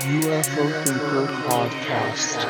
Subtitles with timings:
[0.00, 2.42] UFO Thinker Podcast.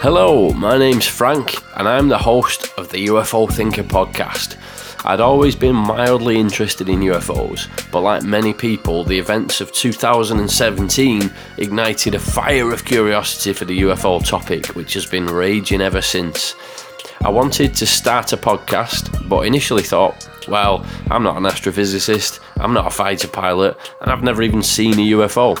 [0.00, 4.56] Hello, my name's Frank, and I'm the host of the UFO Thinker podcast.
[5.04, 11.30] I'd always been mildly interested in UFOs, but like many people, the events of 2017
[11.58, 16.54] ignited a fire of curiosity for the UFO topic, which has been raging ever since.
[17.22, 22.74] I wanted to start a podcast, but initially thought, well, I'm not an astrophysicist, I'm
[22.74, 25.60] not a fighter pilot, and I've never even seen a UFO.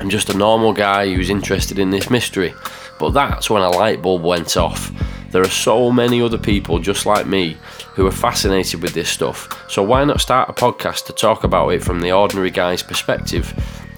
[0.00, 2.54] I'm just a normal guy who's interested in this mystery.
[2.98, 4.90] But that's when a light bulb went off.
[5.30, 7.56] There are so many other people just like me
[7.94, 11.68] who are fascinated with this stuff, so why not start a podcast to talk about
[11.68, 13.54] it from the ordinary guy's perspective?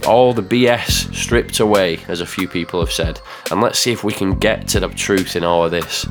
[0.06, 3.20] All the BS stripped away, as a few people have said,
[3.50, 6.06] and let's see if we can get to the truth in all of this.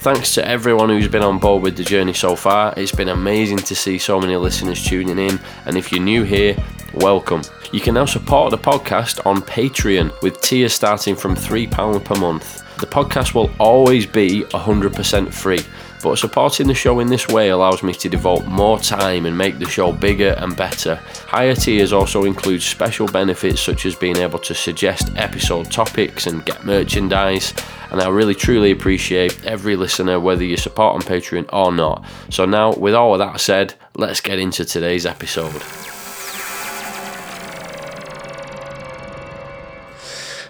[0.00, 2.72] Thanks to everyone who's been on board with the journey so far.
[2.76, 6.56] It's been amazing to see so many listeners tuning in, and if you're new here,
[6.94, 7.42] welcome.
[7.72, 12.62] You can now support the podcast on Patreon with tiers starting from £3 per month.
[12.78, 15.60] The podcast will always be 100% free,
[16.02, 19.58] but supporting the show in this way allows me to devote more time and make
[19.58, 20.96] the show bigger and better.
[21.26, 26.44] Higher tiers also include special benefits such as being able to suggest episode topics and
[26.44, 27.52] get merchandise.
[27.90, 32.04] And I really truly appreciate every listener, whether you support on Patreon or not.
[32.30, 35.62] So, now with all of that said, let's get into today's episode.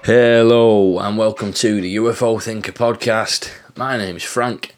[0.04, 3.50] Hello, and welcome to the UFO Thinker podcast.
[3.76, 4.74] My name's Frank,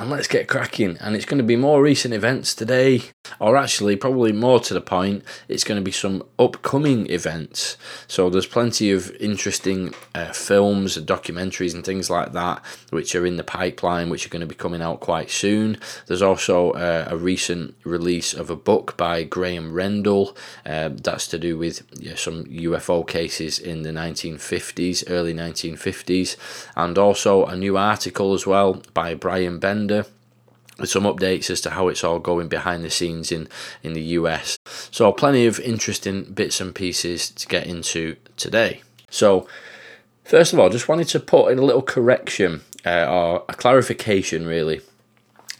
[0.00, 0.96] and let's get cracking.
[1.00, 3.02] And it's going to be more recent events today,
[3.38, 7.76] or actually, probably more to the point, it's going to be some upcoming events.
[8.06, 13.26] So, there's plenty of interesting uh, films and documentaries and things like that which are
[13.26, 15.78] in the pipeline, which are going to be coming out quite soon.
[16.06, 21.38] There's also uh, a recent release of a book by Graham Rendall uh, that's to
[21.38, 21.82] do with
[22.18, 26.36] some UFO cases in the 1950s, early 1950s,
[26.76, 30.06] and also a new article as well by Bryan Bender
[30.84, 33.48] some updates as to how it's all going behind the scenes in,
[33.82, 34.58] in the US.
[34.90, 38.82] So, plenty of interesting bits and pieces to get into today.
[39.10, 39.48] So,
[40.24, 44.46] first of all, just wanted to put in a little correction uh, or a clarification,
[44.46, 44.80] really.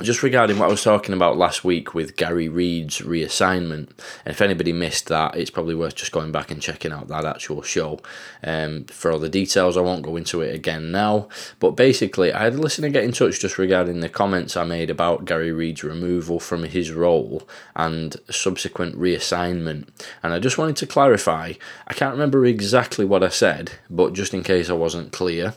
[0.00, 3.90] Just regarding what I was talking about last week with Garry Reid's reassignment,
[4.24, 7.24] and if anybody missed that, it's probably worth just going back and checking out that
[7.24, 7.98] actual show.
[8.44, 11.28] Um, for all the details, I won't go into it again now.
[11.58, 14.88] But basically, I had a listener get in touch just regarding the comments I made
[14.88, 19.88] about Garry Reid's removal from his role and subsequent reassignment.
[20.22, 21.54] And I just wanted to clarify
[21.88, 25.54] I can't remember exactly what I said, but just in case I wasn't clear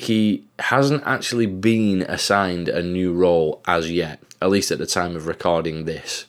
[0.00, 5.14] he hasn't actually been assigned a new role as yet, at least at the time
[5.14, 6.26] of recording this.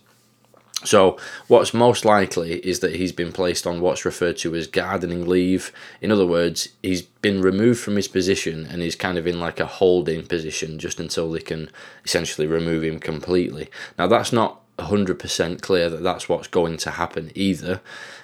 [0.83, 1.17] So,
[1.47, 5.71] what's most likely is that he's been placed on what's referred to as gardening leave.
[6.01, 9.59] In other words, he's been removed from his position and he's kind of in like
[9.59, 11.69] a holding position just until they can
[12.03, 13.69] essentially remove him completely.
[13.97, 17.79] Now, that's not 100% clear that that's what's going to happen either.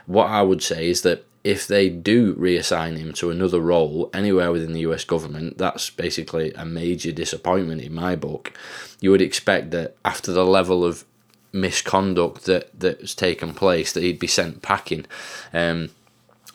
[0.08, 4.52] What I would say is that if they do reassign him to another role anywhere
[4.52, 8.54] within the US government, that's basically a major disappointment in my book.
[9.00, 11.06] You would expect that after the level of
[11.54, 15.06] misconduct that that's taken place, that he'd be sent packing.
[15.54, 15.90] Um,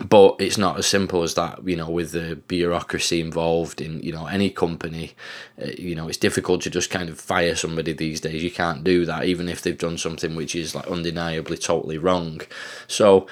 [0.00, 4.12] but it's not as simple as that you know with the bureaucracy involved in you
[4.12, 5.12] know any company
[5.62, 8.82] uh, you know it's difficult to just kind of fire somebody these days you can't
[8.82, 12.41] do that even if they've done something which is like undeniably totally wrong
[12.87, 13.26] so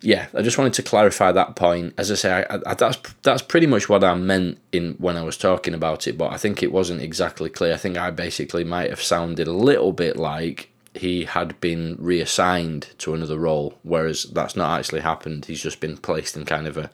[0.00, 1.94] yeah, I just wanted to clarify that point.
[1.98, 5.22] As I say, I, I, that's that's pretty much what I meant in when I
[5.22, 7.74] was talking about it, but I think it wasn't exactly clear.
[7.74, 12.88] I think I basically might have sounded a little bit like he had been reassigned
[12.98, 15.44] to another role, whereas that's not actually happened.
[15.44, 16.90] He's just been placed in kind of a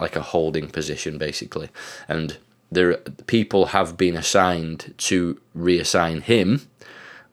[0.00, 1.70] like a holding position, basically,
[2.08, 2.38] and
[2.70, 2.96] there
[3.26, 6.68] people have been assigned to reassign him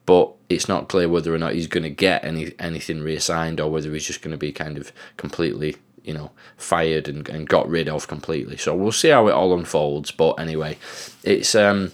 [0.06, 3.70] but it's not clear whether or not he's going to get any anything reassigned or
[3.70, 7.68] whether he's just going to be kind of completely you know fired and, and got
[7.68, 10.76] rid of completely so we'll see how it all unfolds but anyway
[11.22, 11.92] it's um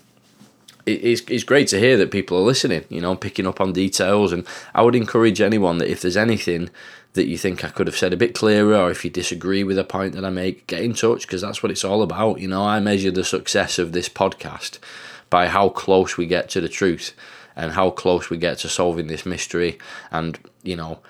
[0.87, 4.33] it's, it's great to hear that people are listening you know picking up on details
[4.33, 6.69] and i would encourage anyone that if there's anything
[7.15, 9.79] that you think I could have said a bit clearer, or if you disagree with
[9.79, 12.39] a point that I make, get in touch because that's what it's all about.
[12.41, 14.79] You know, I measure the success of this podcast
[15.29, 17.13] by how close we get to the truth
[17.57, 19.79] and how close we get to solving this mystery.
[20.11, 21.01] And, you know,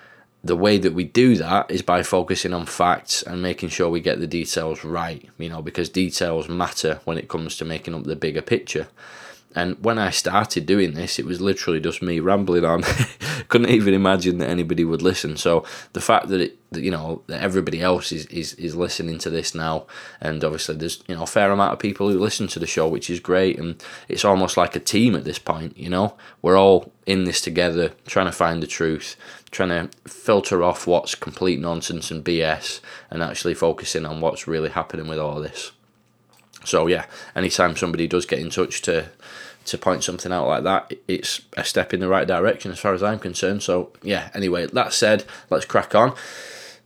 [0.43, 4.01] the way that we do that is by focusing on facts and making sure we
[4.01, 8.05] get the details right, you know, because details matter when it comes to making up
[8.05, 8.89] the bigger picture.
[9.55, 12.83] And when I started doing this, it was literally just me rambling on.
[13.49, 15.37] Couldn't even imagine that anybody would listen.
[15.37, 19.19] So the fact that it, that, you know, that everybody else is, is is listening
[19.19, 19.87] to this now,
[20.21, 22.87] and obviously there's you know a fair amount of people who listen to the show,
[22.87, 25.77] which is great, and it's almost like a team at this point.
[25.77, 29.17] You know, we're all in this together, trying to find the truth,
[29.51, 32.81] trying to filter off what's complete nonsense and BS,
[33.11, 35.73] and actually focusing on what's really happening with all this.
[36.65, 39.11] So yeah, anytime somebody does get in touch to
[39.67, 42.95] to point something out like that, it's a step in the right direction as far
[42.95, 43.63] as I'm concerned.
[43.63, 46.15] So yeah, anyway, that said, let's crack on.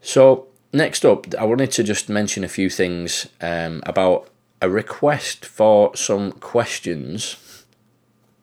[0.03, 4.29] So next up, I wanted to just mention a few things um, about
[4.61, 7.37] a request for some questions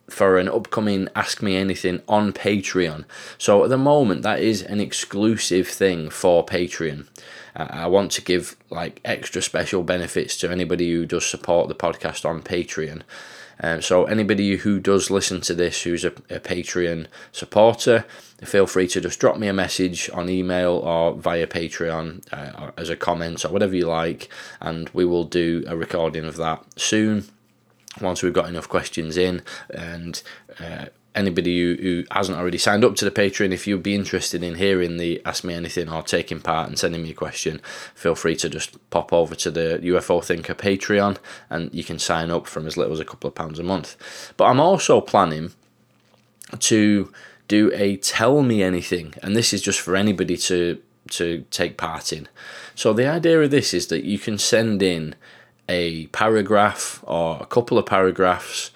[0.09, 3.05] for an upcoming Ask Me Anything on Patreon.
[3.37, 7.07] So at the moment, that is an exclusive thing for Patreon.
[7.55, 12.25] I want to give like extra special benefits to anybody who does support the podcast
[12.25, 13.01] on Patreon.
[13.63, 18.05] Um, so anybody who does listen to this who's a, a, Patreon supporter,
[18.43, 22.73] feel free to just drop me a message on email or via Patreon uh, or
[22.75, 26.63] as a comment or whatever you like, and we will do a recording of that
[26.75, 27.25] soon
[27.99, 30.23] once we've got enough questions in and
[30.59, 34.43] uh, anybody who, who hasn't already signed up to the Patreon, if you'd be interested
[34.43, 37.61] in hearing the Ask Me Anything or taking part and sending me a question,
[37.93, 41.17] feel free to just pop over to the UFO Thinker Patreon
[41.49, 43.97] and you can sign up from as little as a couple of pounds a month.
[44.37, 45.51] But I'm also planning
[46.59, 47.11] to
[47.47, 52.13] do a Tell Me Anything, and this is just for anybody to to take part
[52.13, 52.29] in.
[52.75, 55.15] So the idea of this is that you can send in
[55.67, 58.71] a paragraph or a couple of paragraphs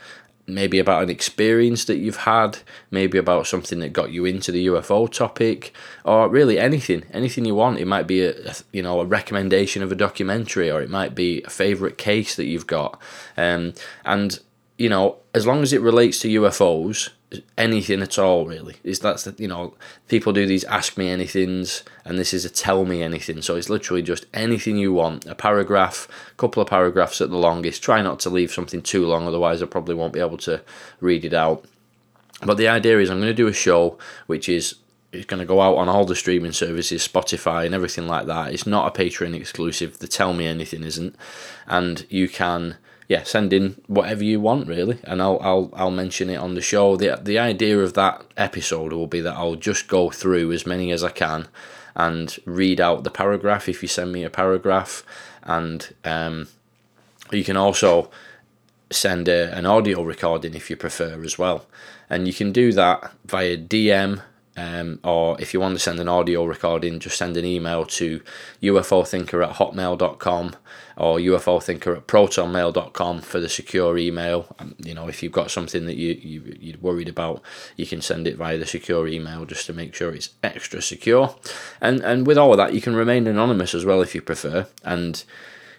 [0.47, 2.59] maybe about an experience that you've had,
[2.91, 7.55] maybe about something that got you into the UFO topic, or really anything, anything you
[7.55, 7.79] want.
[7.79, 11.41] It might be a, you know a recommendation of a documentary, or it might be
[11.43, 13.01] a favorite case that you've got,
[13.37, 14.39] um, and
[14.77, 17.09] you know as long as it relates to UFOs,
[17.57, 18.75] anything at all really.
[18.83, 19.73] Is that's the you know
[20.07, 23.41] people do these ask me anythings and this is a tell me anything.
[23.41, 25.25] So it's literally just anything you want.
[25.25, 27.83] A paragraph a couple of paragraphs at the longest.
[27.83, 30.61] Try not to leave something too long otherwise i probably won't be able to
[30.99, 31.65] read it out.
[32.41, 34.75] But the idea is i'm going to do a show which is
[35.15, 38.53] it's going to go out on all the streaming services, Spotify, and everything like that.
[38.53, 39.99] It's not a Patreon exclusive.
[39.99, 41.15] The Tell Me Anything isn't,
[41.67, 42.75] and you can
[43.07, 46.61] yeah, send in whatever you want really, and I'll I'll I'll mention it on the
[46.61, 46.95] show.
[46.95, 50.91] the The idea of that episode will be that I'll just go through as many
[50.91, 51.47] as I can,
[51.95, 55.03] and read out the paragraph if you send me a paragraph,
[55.43, 56.47] and um,
[57.31, 58.09] you can also
[58.91, 61.67] send a, an audio recording if you prefer as well,
[62.09, 64.21] and you can do that via DM
[64.57, 68.21] um, or if you want to send an audio recording, just send an email to
[68.61, 70.55] ufothinker at hotmail.com
[70.97, 74.47] or ufothinker at protonmail.com for the secure email.
[74.59, 77.41] Um, you know, if you've got something that you, you, you're worried about,
[77.75, 81.35] you can send it via the secure email just to make sure it's extra secure.
[81.81, 84.67] And, and with all of that, you can remain anonymous as well if you prefer.
[84.83, 85.23] And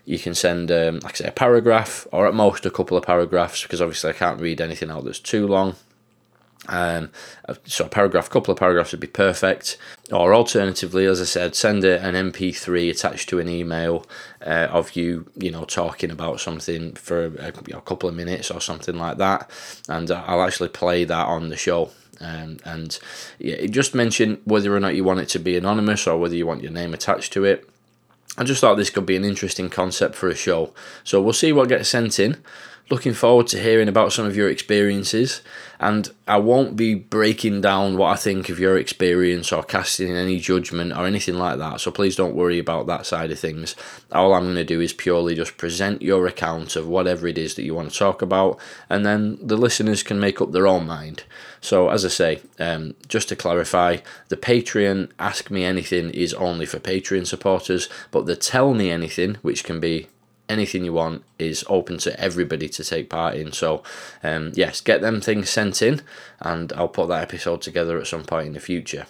[0.04, 3.04] you can send, um, like I say, a paragraph or at most a couple of
[3.04, 5.74] paragraphs because obviously I can't read anything out that's too long.
[6.68, 7.10] Um,
[7.64, 9.76] so a paragraph, a couple of paragraphs would be perfect.
[10.12, 14.06] Or alternatively, as I said, send a, an MP3 attached to an email
[14.44, 18.60] uh, of you, you know, talking about something for a, a, couple of minutes or
[18.60, 19.50] something like that,
[19.88, 21.90] and I'll actually play that on the show.
[22.20, 22.98] Um, and
[23.38, 26.46] yeah, just mention whether or not you want it to be anonymous or whether you
[26.46, 27.68] want your name attached to it.
[28.38, 30.72] I just thought this could be an interesting concept for a show.
[31.04, 32.42] So we'll see what gets sent in.
[32.88, 35.42] Looking forward to hearing about some of your experiences,
[35.80, 40.38] and I won't be breaking down what I think of your experience or casting any
[40.38, 43.74] judgment or anything like that, so please don't worry about that side of things.
[44.12, 47.56] All I'm going to do is purely just present your account of whatever it is
[47.56, 48.56] that you want to talk about,
[48.88, 51.24] and then the listeners can make up their own mind.
[51.60, 53.96] So, as I say, um, just to clarify,
[54.28, 59.38] the Patreon Ask Me Anything is only for Patreon supporters, but the Tell Me Anything,
[59.42, 60.06] which can be
[60.48, 63.52] anything you want is open to everybody to take part in.
[63.52, 63.82] So,
[64.22, 66.02] um, yes, get them things sent in,
[66.40, 69.06] and I'll put that episode together at some point in the future.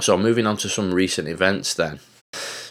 [0.00, 2.00] So, moving on to some recent events then.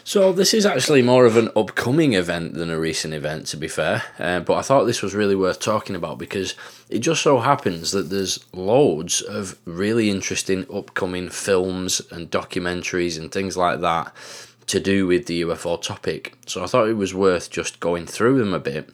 [0.06, 3.68] So, this is actually more of an upcoming event than a recent event, to be
[3.68, 4.02] fair.
[4.18, 6.54] Uh, but I thought this was really worth talking about because
[6.90, 13.32] it just so happens that there's loads of really interesting upcoming films and documentaries and
[13.32, 14.12] things like that
[14.66, 16.36] to do with the UFO topic.
[16.46, 18.90] So I thought it was worth just going through them a bit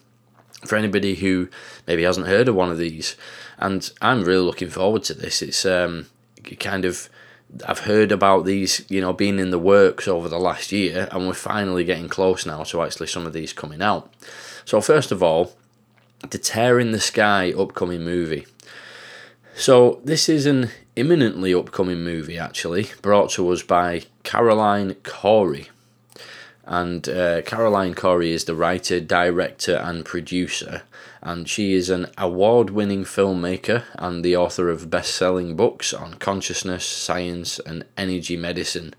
[0.65, 1.49] for anybody who
[1.87, 3.17] maybe hasn't heard of one of these.
[3.59, 5.43] And I'm really looking forward to this.
[5.43, 6.07] It's um,
[6.59, 7.09] kind of
[7.67, 11.27] I've heard about these, you know, being in the works over the last year, and
[11.27, 14.13] we're finally getting close now to actually some of these coming out.
[14.65, 15.53] So first of all,
[16.29, 18.47] the Tear in the Sky upcoming movie.
[19.61, 25.69] So, this is an imminently upcoming movie, actually, brought to us by Caroline Corey.
[26.65, 30.81] And uh, Caroline Corey is the writer, director, and producer.
[31.21, 36.15] And she is an award winning filmmaker and the author of best selling books on
[36.15, 38.95] consciousness, science, and energy medicine.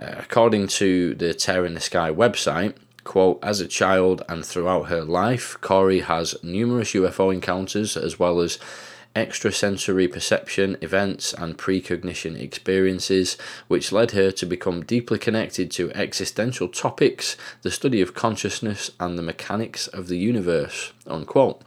[0.00, 4.90] Uh, according to the Tear in the Sky website, quote, as a child and throughout
[4.90, 8.60] her life, Corey has numerous UFO encounters as well as
[9.18, 16.68] extrasensory perception events and precognition experiences, which led her to become deeply connected to existential
[16.68, 20.92] topics, the study of consciousness, and the mechanics of the universe.
[21.06, 21.62] Unquote.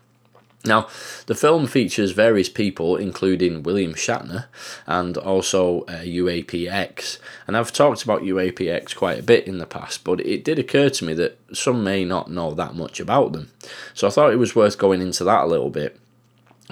[0.64, 0.88] Now,
[1.26, 4.46] the film features various people, including William Shatner
[4.86, 7.18] and also uh, UAPX.
[7.48, 10.90] And I've talked about UAPX quite a bit in the past, but it did occur
[10.90, 13.52] to me that some may not know that much about them.
[13.94, 16.00] So I thought it was worth going into that a little bit.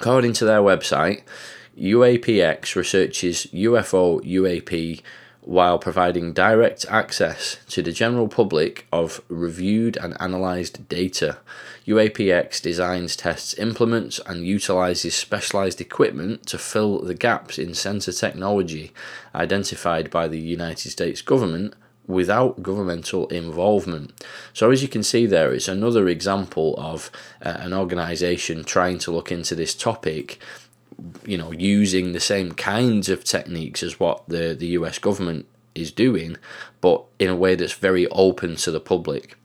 [0.00, 1.24] According to their website,
[1.78, 5.02] UAPX researches UFO UAP
[5.42, 11.36] while providing direct access to the general public of reviewed and analysed data.
[11.86, 18.92] UAPX designs, tests, implements, and utilises specialised equipment to fill the gaps in sensor technology
[19.34, 21.74] identified by the United States government
[22.10, 24.12] without governmental involvement.
[24.52, 27.10] So, as you can see there, it's another example of
[27.42, 30.38] uh, an organisation trying to look into this topic.
[31.24, 35.90] You know, using the same kinds of techniques as what the, the US government is
[35.90, 36.36] doing,
[36.80, 39.36] but in a way that's very open to the public.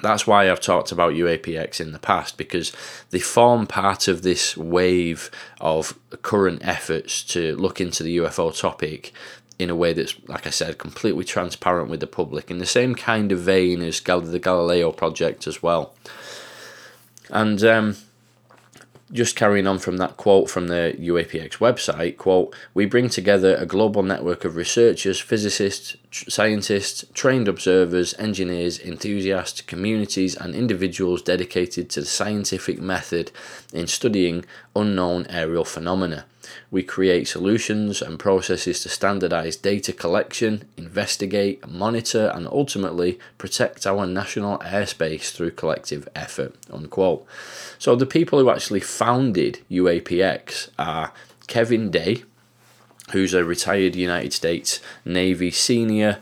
[0.00, 2.72] That's why I've talked about UAPX in the past because
[3.10, 5.30] they form part of this wave
[5.60, 9.12] of current efforts to look into the UFO topic
[9.58, 12.94] in a way that's, like I said, completely transparent with the public, in the same
[12.94, 15.94] kind of vein as Gal- the Galileo project as well.
[17.30, 17.96] And um,
[19.10, 23.66] just carrying on from that quote from the UAPX website, quote, we bring together a
[23.66, 31.88] global network of researchers, physicists, tr- scientists, trained observers, engineers, enthusiasts, communities, and individuals dedicated
[31.90, 33.32] to the scientific method
[33.72, 34.44] in studying
[34.76, 36.26] unknown aerial phenomena.
[36.70, 44.06] We create solutions and processes to standardize data collection, investigate, monitor, and ultimately protect our
[44.06, 46.54] national airspace through collective effort.
[46.70, 47.26] Unquote.
[47.78, 51.12] So the people who actually founded UAPX are
[51.46, 52.24] Kevin Day,
[53.12, 56.18] who's a retired United States Navy senior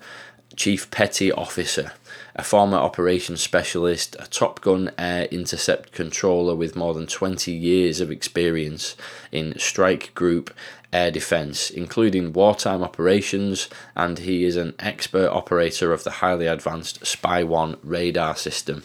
[0.55, 1.93] chief petty officer
[2.37, 7.99] a former operations specialist, a Top Gun air intercept controller with more than 20 years
[8.01, 8.95] of experience
[9.33, 10.55] in strike group
[10.93, 17.05] air defense, including wartime operations, and he is an expert operator of the highly advanced
[17.05, 18.85] SPY-1 radar system.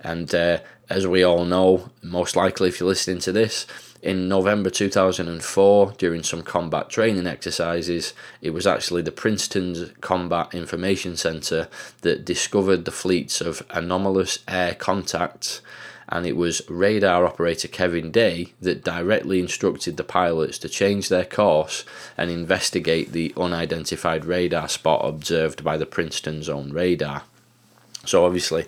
[0.00, 0.58] And uh,
[0.90, 3.64] as we all know, most likely if you're listening to this,
[4.02, 11.16] in November 2004, during some combat training exercises, it was actually the Princeton's Combat Information
[11.16, 11.68] Center
[12.00, 15.60] that discovered the fleets of anomalous air contacts,
[16.08, 21.24] and it was radar operator Kevin Day that directly instructed the pilots to change their
[21.24, 21.84] course
[22.18, 27.22] and investigate the unidentified radar spot observed by the Princeton's own radar.
[28.04, 28.66] So obviously,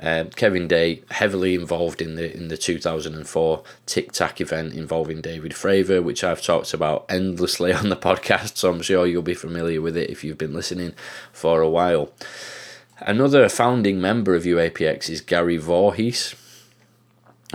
[0.00, 5.52] uh, Kevin Day heavily involved in the in the 2004 Tic Tac event involving David
[5.52, 8.56] Fravor, which I've talked about endlessly on the podcast.
[8.56, 10.94] So I'm sure you'll be familiar with it if you've been listening
[11.32, 12.12] for a while.
[13.00, 16.34] Another founding member of UAPX is Gary Voorhis,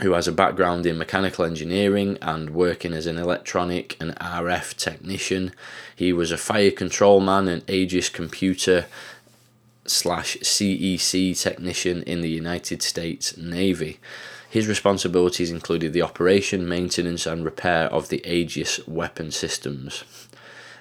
[0.01, 5.53] who has a background in mechanical engineering and working as an electronic and RF technician.
[5.95, 8.87] He was a fire control man and Aegis computer
[9.89, 13.99] slash CEC technician in the United States Navy.
[14.49, 20.03] His responsibilities included the operation, maintenance, and repair of the Aegis weapon systems.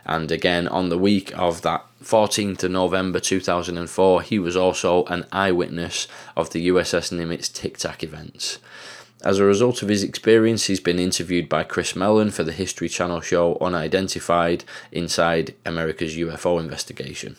[0.06, 5.26] And again, on the week of that 14th of November 2004, he was also an
[5.30, 8.58] eyewitness of the USS Nimitz Tic Tac events.
[9.22, 12.88] As a result of his experience, he's been interviewed by Chris Mellon for the History
[12.88, 17.36] Channel show Unidentified Inside America's UFO Investigation.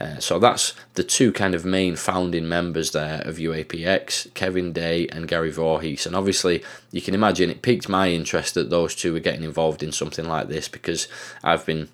[0.00, 5.06] Uh, so that's the two kind of main founding members there of UAPX, Kevin Day
[5.08, 6.06] and Gary Voorhis.
[6.06, 9.82] And obviously, you can imagine it piqued my interest that those two were getting involved
[9.82, 11.06] in something like this because
[11.44, 11.88] I've been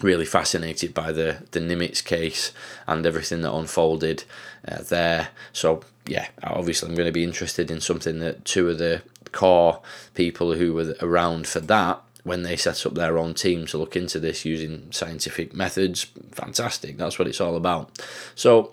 [0.00, 2.52] really fascinated by the, the Nimitz case
[2.86, 4.24] and everything that unfolded
[4.66, 5.28] uh, there.
[5.52, 9.82] So, yeah, obviously, I'm going to be interested in something that two of the core
[10.14, 13.94] people who were around for that when they set up their own team to look
[13.94, 16.96] into this using scientific methods, fantastic.
[16.96, 18.02] That's what it's all about.
[18.34, 18.72] So,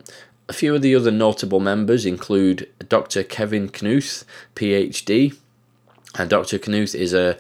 [0.52, 3.24] A few of the other notable members include Dr.
[3.24, 5.38] Kevin Knuth, PhD.
[6.16, 6.60] And Dr.
[6.60, 7.38] Knuth is a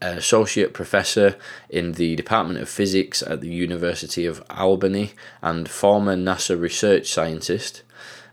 [0.00, 1.36] associate professor
[1.68, 5.10] in the Department of Physics at the University of Albany
[5.42, 7.82] and former NASA research scientist.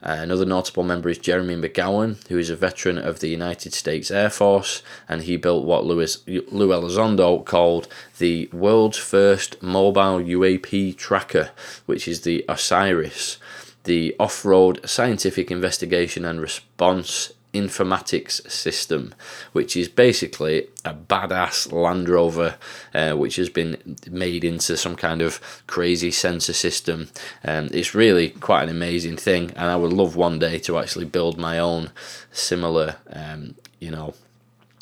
[0.02, 4.10] Uh, another notable member is Jeremy McGowan, who is a veteran of the United States
[4.10, 7.88] Air Force, and he built what Louis, Lou Elizondo called
[8.18, 11.52] the world's first mobile UAP tracker,
[11.86, 13.38] which is the OSIRIS,
[13.84, 19.14] the off road scientific investigation and response informatics system,
[19.54, 22.56] which is basically a badass Land Rover,
[22.94, 27.10] uh, which has been made into some kind of crazy sensor system.
[27.44, 31.06] Um, it's really quite an amazing thing, and I would love one day to actually
[31.06, 31.92] build my own
[32.32, 34.14] similar, um, you know,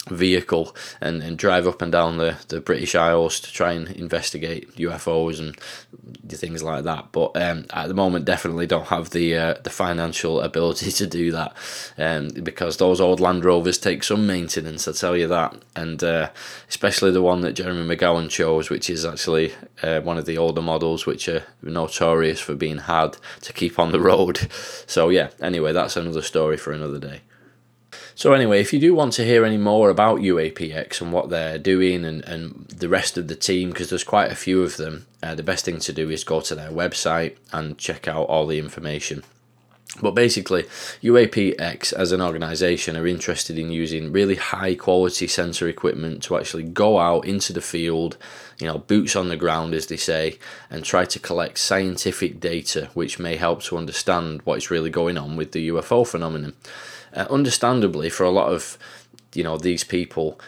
[0.10, 4.76] vehicle and, and drive up and down the, the British Isles to try and investigate
[4.76, 5.58] UFOs and
[6.30, 7.12] things like that.
[7.12, 11.32] But um, at the moment, definitely don't have the uh, the financial ability to do
[11.32, 11.56] that
[11.98, 14.88] um, because those old Land Rovers take some maintenance.
[14.88, 16.30] I tell you that, and uh,
[16.70, 20.62] especially the one that Jeremy McGowan chose, which is actually uh, one of the older
[20.62, 24.50] models, which are notorious for being hard to keep on the road.
[24.88, 27.22] So yeah, anyway, that's another story for another day.
[28.18, 31.60] So anyway, if you do want to hear any more about UAPX and what they're
[31.60, 35.06] doing and, and the rest of the team, because there's quite a few of them,
[35.22, 38.48] uh, the best thing to do is go to their website and check out all
[38.48, 39.24] the information.
[40.02, 40.64] But basically,
[41.04, 46.64] UAPX as an organisation are interested in using really high quality sensor equipment to actually
[46.64, 48.18] go out into the field,
[48.60, 50.40] you know, boots on the ground, as they say,
[50.72, 55.20] and try to collect scientific data which may help to understand what is really going
[55.20, 56.56] on with the UFO phenomenon.
[57.14, 58.78] Uh, understandably, for a lot of
[59.34, 60.40] you know these people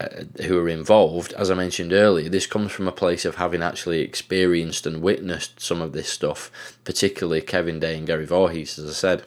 [0.00, 3.62] uh, who are involved, as I mentioned earlier, this comes from a place of having
[3.62, 6.50] actually experienced and witnessed some of this stuff,
[6.84, 9.24] particularly Kevin Day and Gary Voorhis, as I said,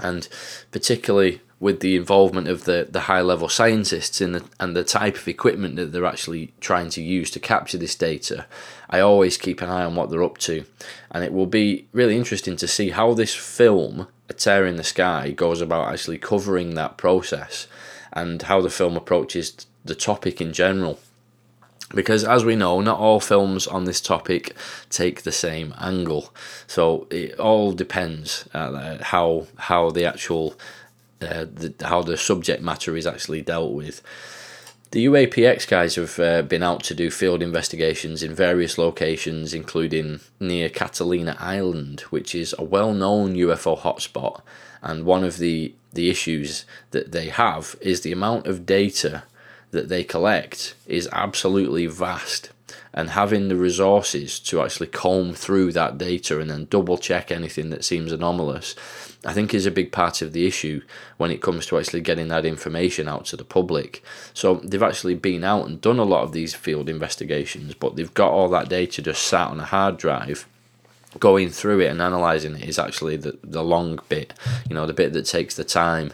[0.00, 0.28] and
[0.70, 5.16] particularly with the involvement of the, the high level scientists in the, and the type
[5.16, 8.44] of equipment that they're actually trying to use to capture this data,
[8.90, 10.64] I always keep an eye on what they're up to.
[11.10, 14.84] And it will be really interesting to see how this film a tear in the
[14.84, 17.66] sky goes about actually covering that process
[18.12, 20.98] and how the film approaches the topic in general.
[21.94, 24.56] Because as we know, not all films on this topic
[24.90, 26.32] take the same angle,
[26.66, 30.54] so it all depends uh, how how the actual
[31.22, 34.02] uh, the, how the subject matter is actually dealt with.
[34.94, 40.20] The UAPX guys have uh, been out to do field investigations in various locations, including
[40.38, 44.40] near Catalina Island, which is a well known UFO hotspot.
[44.82, 49.24] And one of the, the issues that they have is the amount of data
[49.72, 52.50] that they collect is absolutely vast
[52.92, 57.70] and having the resources to actually comb through that data and then double check anything
[57.70, 58.76] that seems anomalous,
[59.24, 60.82] I think is a big part of the issue
[61.16, 64.02] when it comes to actually getting that information out to the public.
[64.34, 68.12] So they've actually been out and done a lot of these field investigations, but they've
[68.12, 70.46] got all that data just sat on a hard drive
[71.18, 74.34] going through it and analysing it is actually the, the long bit,
[74.68, 76.12] you know, the bit that takes the time.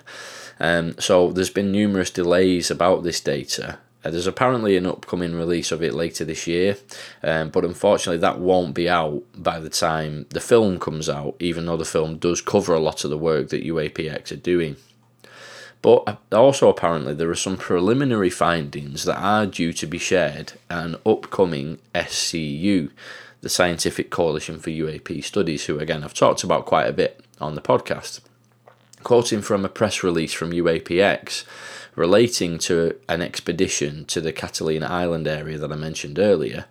[0.59, 5.70] Um, so there's been numerous delays about this data, uh, there's apparently an upcoming release
[5.70, 6.76] of it later this year,
[7.22, 11.66] um, but unfortunately, that won't be out by the time the film comes out, even
[11.66, 14.76] though the film does cover a lot of the work that UAPX are doing.
[15.82, 20.52] But uh, also, apparently, there are some preliminary findings that are due to be shared
[20.68, 22.90] at an upcoming SCU,
[23.40, 27.54] the Scientific Coalition for UAP Studies, who again I've talked about quite a bit on
[27.54, 28.20] the podcast.
[29.02, 31.44] Quoting from a press release from UAPX,
[31.94, 36.66] relating to an expedition to the Catalina Island area that I mentioned earlier,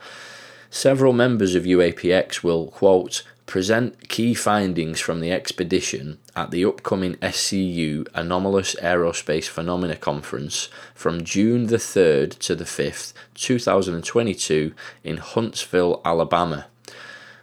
[0.70, 7.16] several members of UAPX will, quote, present key findings from the expedition at the upcoming
[7.16, 14.72] SCU Anomalous Aerospace Phenomena Conference from June the 3rd to the 5th, 2022
[15.04, 16.68] in Huntsville, Alabama.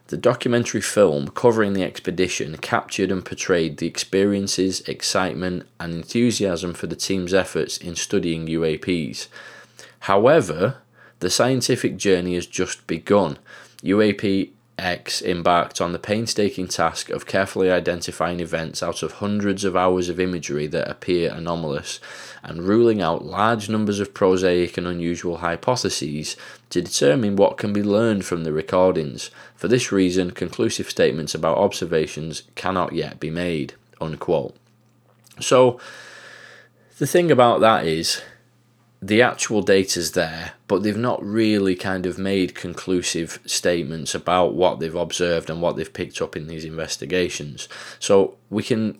[0.08, 6.86] The documentary film covering the expedition captured and portrayed the experiences, excitement, and enthusiasm for
[6.86, 9.26] the team's efforts in studying UAPs.
[10.00, 10.76] However,
[11.18, 13.38] the scientific journey has just begun.
[13.82, 19.74] UAP X embarked on the painstaking task of carefully identifying events out of hundreds of
[19.74, 21.98] hours of imagery that appear anomalous
[22.42, 26.36] and ruling out large numbers of prosaic and unusual hypotheses
[26.68, 29.30] to determine what can be learned from the recordings.
[29.54, 33.74] For this reason, conclusive statements about observations cannot yet be made.
[33.98, 34.54] Unquote.
[35.40, 35.80] So,
[36.98, 38.20] the thing about that is,
[39.02, 44.80] the actual data's there, but they've not really kind of made conclusive statements about what
[44.80, 47.68] they've observed and what they've picked up in these investigations.
[47.98, 48.98] So we can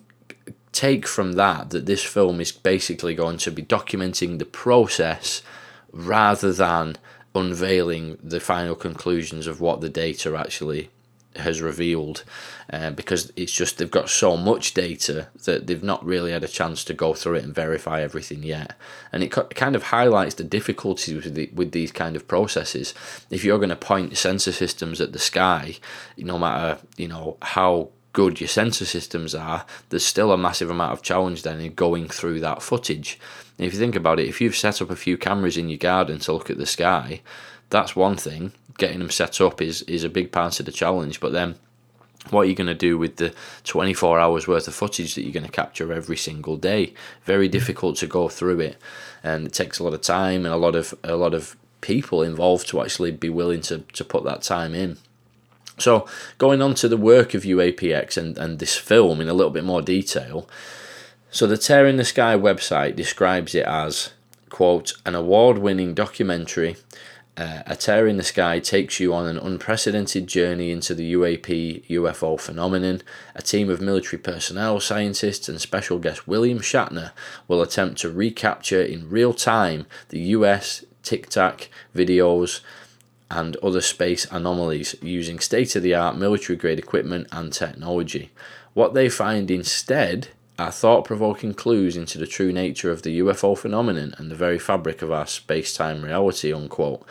[0.71, 5.41] take from that that this film is basically going to be documenting the process
[5.91, 6.97] rather than
[7.33, 10.89] unveiling the final conclusions of what the data actually
[11.39, 12.23] has revealed
[12.71, 16.47] uh, because it's just they've got so much data that they've not really had a
[16.47, 18.75] chance to go through it and verify everything yet.
[19.11, 22.93] And it kind of highlights the difficulties with, the, with these kind of processes.
[23.29, 25.77] If you're going to point sensor systems at the sky
[26.17, 30.93] no matter you know how good your sensor systems are there's still a massive amount
[30.93, 33.19] of challenge then in going through that footage.
[33.57, 35.77] And if you think about it if you've set up a few cameras in your
[35.77, 37.21] garden to look at the sky
[37.69, 41.19] that's one thing getting them set up is is a big part of the challenge.
[41.19, 41.55] But then,
[42.29, 45.33] what are you going to do with the 24 hours worth of footage that you're
[45.33, 46.93] going to capture every single day?
[47.25, 47.51] Very mm-hmm.
[47.51, 48.77] difficult to go through it,
[49.23, 52.23] and it takes a lot of time and a lot of a lot of people
[52.23, 54.97] involved to actually be willing to to put that time in.
[55.79, 56.07] So,
[56.39, 59.63] going on to the work of UAPX and, and this film in a little bit
[59.63, 60.49] more detail.
[61.29, 64.11] So, the Tear in the Sky website describes it as,
[64.49, 66.77] quote, an award winning documentary
[67.37, 71.87] uh, a Tear in the Sky takes you on an unprecedented journey into the UAP
[71.87, 73.03] UFO phenomenon.
[73.35, 77.11] A team of military personnel, scientists, and special guest William Shatner
[77.47, 82.61] will attempt to recapture in real time the US Tic Tac videos
[83.29, 88.31] and other space anomalies using state of the art military grade equipment and technology.
[88.73, 93.57] What they find instead are thought provoking clues into the true nature of the UFO
[93.57, 96.53] phenomenon and the very fabric of our space time reality.
[96.53, 97.05] Unquote.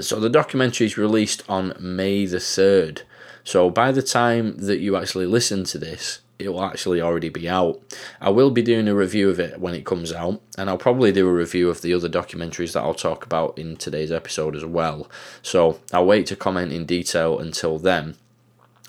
[0.00, 3.02] So the documentary is released on May the 3rd.
[3.44, 7.48] So by the time that you actually listen to this, it will actually already be
[7.48, 7.80] out.
[8.20, 11.12] I will be doing a review of it when it comes out, and I'll probably
[11.12, 14.64] do a review of the other documentaries that I'll talk about in today's episode as
[14.64, 15.10] well.
[15.42, 18.16] So I'll wait to comment in detail until then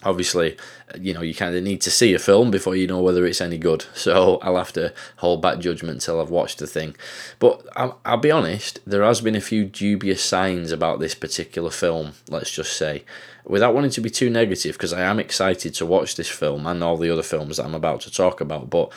[0.07, 0.55] obviously,
[0.99, 3.41] you know, you kind of need to see a film before you know whether it's
[3.41, 3.85] any good.
[3.93, 6.95] So I'll have to hold back judgment till I've watched the thing.
[7.39, 11.69] But I'll, I'll be honest, there has been a few dubious signs about this particular
[11.69, 13.03] film, let's just say.
[13.45, 16.83] Without wanting to be too negative, because I am excited to watch this film and
[16.83, 18.91] all the other films that I'm about to talk about, but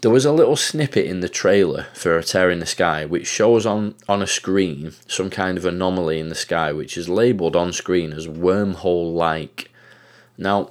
[0.00, 3.26] there was a little snippet in the trailer for A Tear in the Sky which
[3.26, 7.56] shows on, on a screen some kind of anomaly in the sky which is labelled
[7.56, 9.72] on screen as wormhole like.
[10.38, 10.70] Now,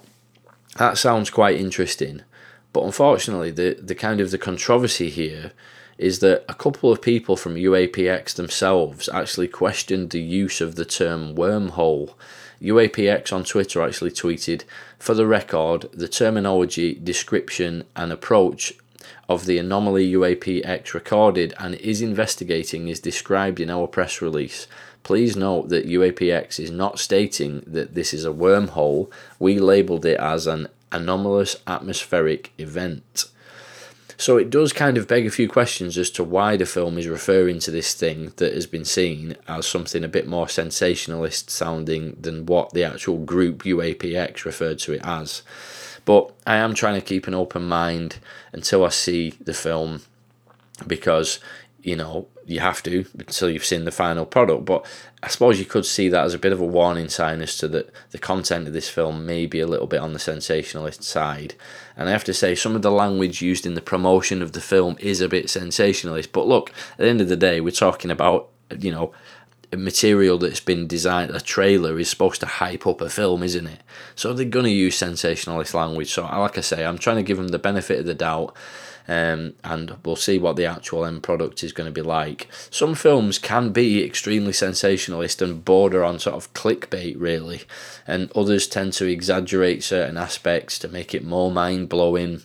[0.77, 2.23] that sounds quite interesting,
[2.71, 5.51] but unfortunately, the, the kind of the controversy here
[5.97, 10.85] is that a couple of people from UAPX themselves actually questioned the use of the
[10.85, 12.13] term wormhole.
[12.61, 14.63] UAPX on Twitter actually tweeted,
[14.99, 18.73] for the record, the terminology, description, and approach
[19.29, 24.67] of the anomaly UAPX recorded and is investigating is described in our press release.
[25.07, 29.09] Please note that UAPX is not stating that this is a wormhole.
[29.39, 33.23] We labelled it as an anomalous atmospheric event.
[34.17, 37.07] So it does kind of beg a few questions as to why the film is
[37.07, 42.17] referring to this thing that has been seen as something a bit more sensationalist sounding
[42.19, 45.41] than what the actual group UAPX referred to it as.
[46.03, 48.17] But I am trying to keep an open mind
[48.51, 50.01] until I see the film
[50.85, 51.39] because
[51.87, 54.65] you know, you have to until you've seen the final product.
[54.65, 54.85] But
[55.21, 57.67] I suppose you could see that as a bit of a warning sign as to
[57.67, 61.55] that the content of this film may be a little bit on the sensationalist side.
[61.97, 64.61] And I have to say, some of the language used in the promotion of the
[64.61, 66.31] film is a bit sensationalist.
[66.31, 69.13] But look, at the end of the day, we're talking about, you know,
[69.75, 73.81] material that's been designed, a trailer is supposed to hype up a film, isn't it?
[74.15, 76.13] So they're going to use sensationalist language.
[76.13, 78.55] So, like I say, I'm trying to give them the benefit of the doubt
[79.07, 82.47] um, and we'll see what the actual end product is going to be like.
[82.69, 87.61] Some films can be extremely sensationalist and border on sort of clickbait, really,
[88.05, 92.43] and others tend to exaggerate certain aspects to make it more mind blowing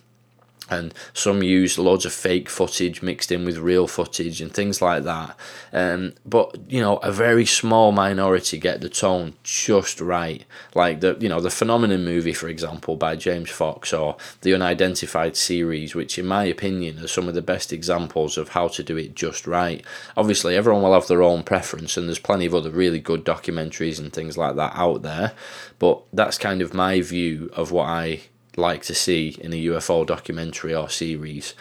[0.73, 5.05] and some use loads of fake footage mixed in with real footage and things like
[5.05, 5.37] that.
[5.73, 11.17] Um, but you know, a very small minority get the tone just right, like the
[11.21, 16.19] you know the Phenomenon movie, for example, by James Fox, or the Unidentified series, which
[16.19, 19.47] in my opinion are some of the best examples of how to do it just
[19.47, 19.85] right.
[20.17, 23.99] Obviously, everyone will have their own preference, and there's plenty of other really good documentaries
[23.99, 25.33] and things like that out there.
[25.79, 28.23] But that's kind of my view of what I
[28.57, 31.55] like to see in a UFO documentary or series.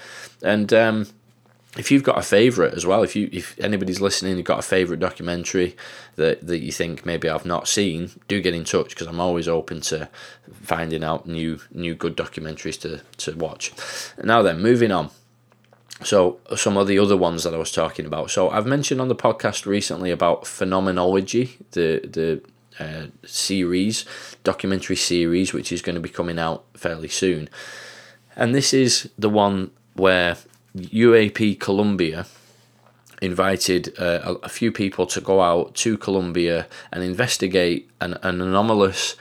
[0.43, 1.07] And um,
[1.77, 4.63] if you've got a favourite as well, if you if anybody's listening, you've got a
[4.63, 5.75] favourite documentary
[6.15, 9.47] that, that you think maybe I've not seen, do get in touch because I'm always
[9.47, 10.09] open to
[10.51, 13.71] finding out new new good documentaries to, to watch.
[14.21, 15.11] Now then, moving on.
[16.03, 18.31] So, some of the other ones that I was talking about.
[18.31, 22.41] So, I've mentioned on the podcast recently about Phenomenology, the the
[22.81, 24.05] uh, series,
[24.43, 27.49] documentary series, which is going to be coming out fairly soon.
[28.35, 30.37] And this is the one where
[30.75, 32.25] UAP Colombia
[33.21, 39.15] invited uh, a, few people to go out to Colombia and investigate an, an anomalous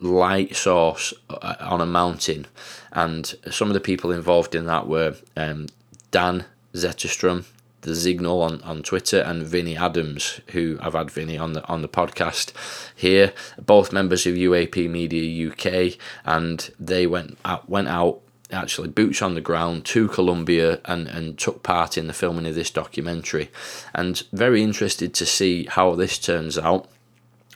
[0.00, 2.46] light source uh, on a mountain.
[2.92, 5.66] And some of the people involved in that were um,
[6.10, 6.44] Dan
[6.74, 7.46] Zetterstrom,
[7.82, 11.82] the Signal on, on Twitter, and Vinny Adams, who I've had Vinny on the on
[11.82, 12.52] the podcast
[12.94, 19.20] here, both members of UAP Media UK, and they went out, went out actually boots
[19.20, 23.50] on the ground to Colombia and, and took part in the filming of this documentary.
[23.94, 26.88] And very interested to see how this turns out.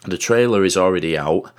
[0.05, 1.51] The trailer is already out,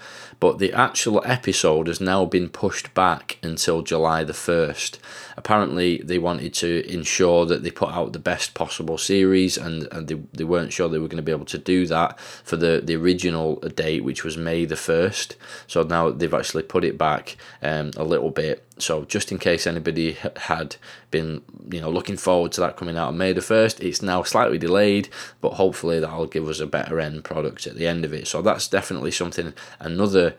[0.43, 4.97] but the actual episode has now been pushed back until July the 1st.
[5.37, 10.09] Apparently, they wanted to ensure that they put out the best possible series, and, and
[10.09, 12.81] they, they weren't sure they were going to be able to do that for the,
[12.83, 15.35] the original date, which was May the 1st.
[15.65, 18.65] So now they've actually put it back um, a little bit.
[18.79, 20.77] So just in case anybody had
[21.11, 24.23] been, you know, looking forward to that coming out on May the first, it's now
[24.23, 25.09] slightly delayed,
[25.41, 28.27] but hopefully that'll give us a better end product at the end of it.
[28.27, 30.35] So that's definitely something another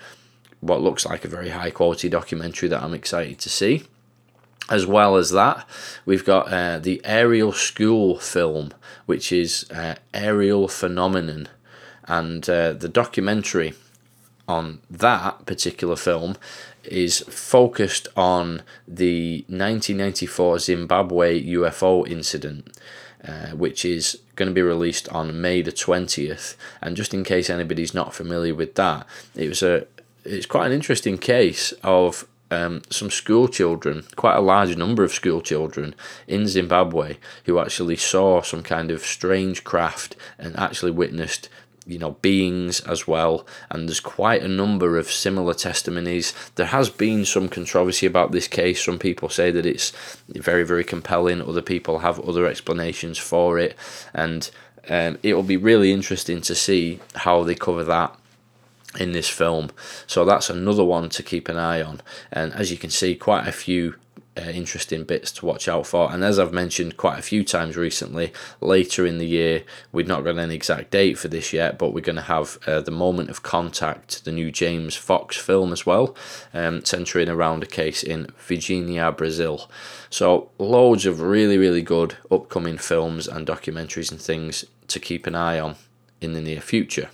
[0.60, 3.84] what looks like a very high quality documentary that I'm excited to see.
[4.70, 5.68] As well as that,
[6.06, 8.72] we've got uh, the Ariel School film,
[9.04, 11.48] which is uh, Ariel Phenomenon,
[12.04, 13.74] and uh, the documentary
[14.46, 16.36] on that particular film
[16.84, 22.76] is focused on the 1994 Zimbabwe UFO incident.
[23.26, 26.56] Uh, which is going to be released on May the 20th.
[26.82, 29.86] And just in case anybody's not familiar with that, it was a
[30.26, 35.12] it's quite an interesting case of um, some school children, quite a large number of
[35.12, 35.94] school children
[36.28, 41.48] in Zimbabwe, who actually saw some kind of strange craft and actually witnessed
[41.86, 43.46] you know beings as well.
[43.70, 46.32] And there's quite a number of similar testimonies.
[46.54, 48.84] There has been some controversy about this case.
[48.84, 49.92] Some people say that it's
[50.28, 51.42] very very compelling.
[51.42, 53.76] Other people have other explanations for it.
[54.12, 54.50] And
[54.88, 58.18] um, it will be really interesting to see how they cover that
[58.98, 59.70] in this film.
[60.06, 62.00] So that's another one to keep an eye on.
[62.30, 63.96] And as you can see quite a few
[64.36, 66.12] uh, interesting bits to watch out for.
[66.12, 70.24] And as I've mentioned quite a few times recently, later in the year, we've not
[70.24, 73.30] got an exact date for this yet, but we're going to have uh, The Moment
[73.30, 76.16] of Contact, the new James Fox film as well,
[76.52, 79.70] um, centering around a case in Varginha, Brazil.
[80.10, 85.34] So, loads of really, really good upcoming films and documentaries and things to keep an
[85.34, 85.76] eye on
[86.20, 87.10] in the near future.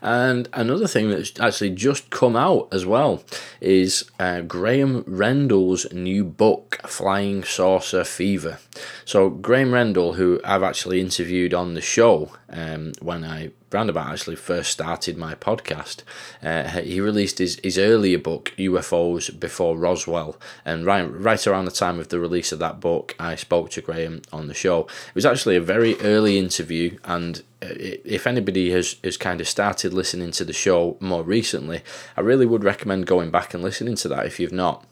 [0.00, 3.22] And another thing that's actually just come out as well
[3.60, 8.58] is uh, Graham Rendall's new book, Flying Saucer Fever.
[9.04, 14.36] So, Graham Rendall, who I've actually interviewed on the show um, when I roundabout actually
[14.36, 16.02] first started my podcast,
[16.42, 20.36] uh, he released his, his earlier book, UFOs Before Roswell.
[20.64, 23.80] And right, right around the time of the release of that book, I spoke to
[23.80, 24.82] Graham on the show.
[24.82, 29.48] It was actually a very early interview, and uh, if anybody has, has kind of
[29.48, 31.82] started listening to the show more recently,
[32.16, 34.86] I really would recommend going back and listening to that if you've not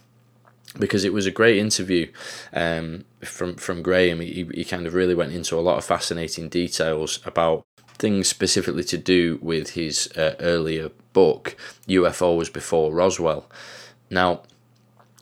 [0.78, 2.10] because it was a great interview
[2.52, 4.20] um, from from Graham.
[4.20, 7.64] He, he kind of really went into a lot of fascinating details about
[8.00, 11.54] things specifically to do with his uh, earlier book,
[11.86, 13.48] UFOs Before Roswell.
[14.08, 14.42] Now,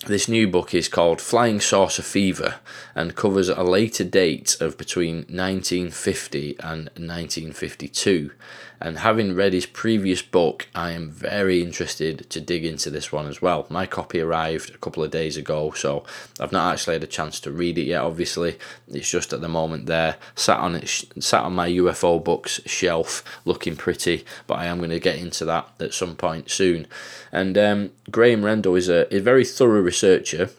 [0.06, 2.60] this new book is called Flying Saucer Fever
[2.94, 8.30] and covers a later date of between 1950 and 1952.
[8.80, 13.26] And having read his previous book, I am very interested to dig into this one
[13.26, 13.66] as well.
[13.68, 16.04] My copy arrived a couple of days ago, so
[16.38, 18.02] I've not actually had a chance to read it yet.
[18.02, 18.56] Obviously,
[18.88, 20.88] it's just at the moment there, sat on it,
[21.18, 24.24] sat on my UFO books shelf, looking pretty.
[24.46, 26.86] But I am going to get into that at some point soon.
[27.32, 30.50] And um, Graham Rendall is a, a very thorough researcher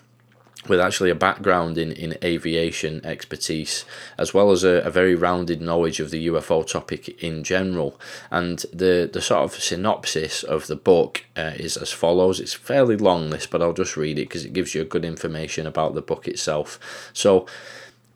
[0.68, 3.86] with actually a background in, in aviation expertise,
[4.18, 8.00] as well as a, a very rounded knowledge of the UFO topic in general.
[8.30, 12.40] And the, the sort of synopsis of the book uh, is as follows.
[12.40, 15.06] It's fairly long, this, but I'll just read it because it gives you a good
[15.06, 16.78] information about the book itself.
[17.14, 17.48] So,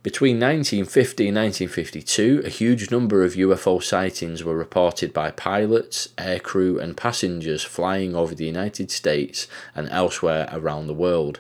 [0.04, 6.78] between 1950 and 1952, a huge number of UFO sightings were reported by pilots, aircrew,
[6.78, 11.40] and passengers flying over the United States and elsewhere around the world.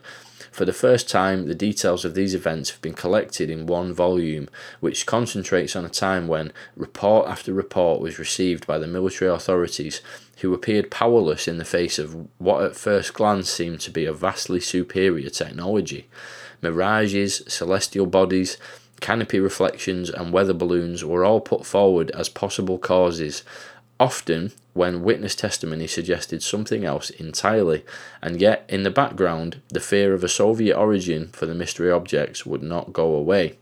[0.53, 4.49] For the first time, the details of these events have been collected in one volume,
[4.81, 10.01] which concentrates on a time when report after report was received by the military authorities,
[10.41, 14.13] who appeared powerless in the face of what at first glance seemed to be a
[14.13, 16.07] vastly superior technology.
[16.61, 18.57] mirages, celestial bodies,
[19.01, 23.43] canopy reflections, and weather balloons were all put forward as possible causes,
[24.03, 27.85] often when witness testimony suggested something else entirely,
[28.21, 32.45] and yet in the background, the fear of a Soviet origin for the mystery objects
[32.45, 33.55] would not go away.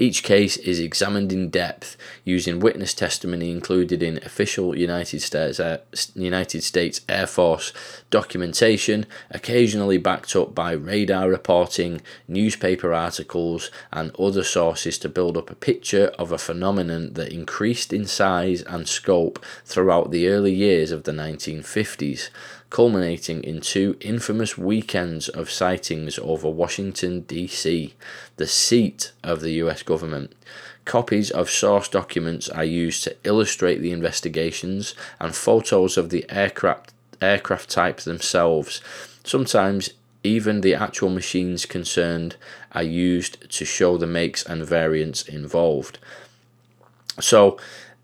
[0.00, 5.80] Each case is examined in depth using witness testimony included in official United States, uh,
[6.14, 7.74] United States Air Force
[8.08, 15.50] documentation, occasionally backed up by radar reporting, newspaper articles, and other sources to build up
[15.50, 20.92] a picture of a phenomenon that increased in size and scope throughout the early years
[20.92, 22.30] of the 1950s
[22.70, 27.94] culminating in two infamous weekends of sightings over Washington, D.C.,
[28.36, 30.32] the seat of the US government.
[30.84, 36.92] Copies of source documents are used to illustrate the investigations, and photos of the aircraft,
[37.20, 38.80] aircraft types themselves.
[39.24, 39.90] Sometimes
[40.22, 42.36] even the actual machines concerned
[42.72, 45.98] are used to show the makes and variants involved.
[47.18, 47.58] So,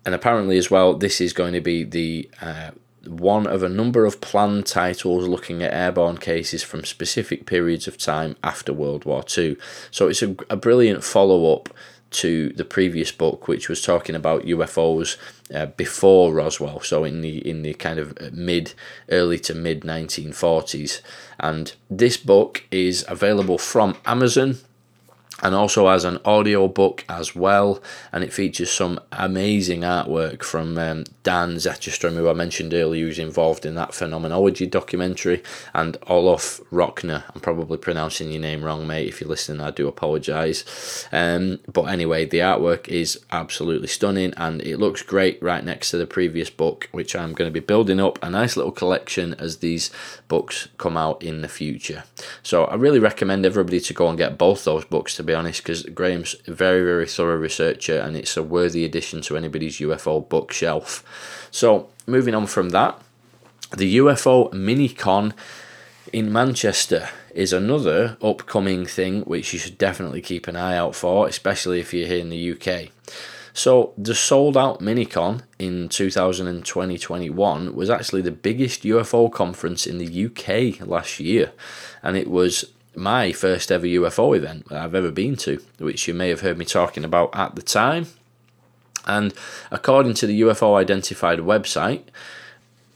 [0.05, 2.71] and apparently as well, this is going to be the uh,
[3.07, 7.97] one of a number of planned titles looking at airborne cases from specific periods of
[7.97, 9.57] time after World War II.
[9.91, 11.69] So it's a, a brilliant follow up
[12.09, 15.17] to the previous book, which was talking about UFOs
[15.53, 18.73] uh, before Roswell, so in the in the kind of mid,
[19.09, 21.01] early to mid 1940s.
[21.39, 24.57] And this book is available from Amazon
[25.43, 30.77] and also has an audio book as well and it features some amazing artwork from
[30.77, 36.59] um, Dan Zetterstrom who I mentioned earlier who's involved in that phenomenology documentary and Olaf
[36.71, 37.23] Rockner.
[37.33, 39.61] I'm probably pronouncing your name wrong mate if you're listening.
[39.61, 45.41] I do apologise um, but anyway the artwork is absolutely stunning and it looks great
[45.41, 48.57] right next to the previous book which I'm going to be building up a nice
[48.57, 49.91] little collection as these
[50.27, 52.03] books come out in the future.
[52.41, 55.61] So I really recommend everybody to go and get both those books to be honest,
[55.61, 60.27] because Graham's a very, very thorough researcher and it's a worthy addition to anybody's UFO
[60.27, 61.03] bookshelf.
[61.51, 62.99] So, moving on from that,
[63.75, 65.33] the UFO Minicon
[66.13, 71.27] in Manchester is another upcoming thing which you should definitely keep an eye out for,
[71.27, 72.89] especially if you're here in the UK.
[73.53, 80.25] So, the sold out Minicon in 2020-21 was actually the biggest UFO conference in the
[80.25, 81.51] UK last year,
[82.03, 82.65] and it was
[82.97, 86.65] my first ever UFO event I've ever been to, which you may have heard me
[86.65, 88.07] talking about at the time.
[89.05, 89.33] And
[89.71, 92.03] according to the UFO Identified website,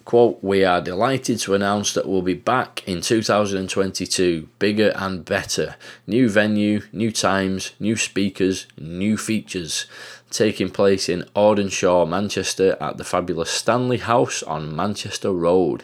[0.03, 5.75] quote, we are delighted to announce that we'll be back in 2022, bigger and better.
[6.07, 9.85] New venue, new times, new speakers, new features.
[10.32, 15.84] Taking place in Audenshaw, Manchester at the fabulous Stanley House on Manchester Road.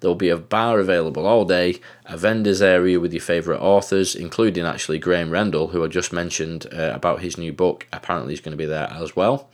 [0.00, 4.66] There'll be a bar available all day, a vendors area with your favourite authors, including
[4.66, 7.86] actually Graham Rendall, who I just mentioned uh, about his new book.
[7.90, 9.48] Apparently, he's going to be there as well.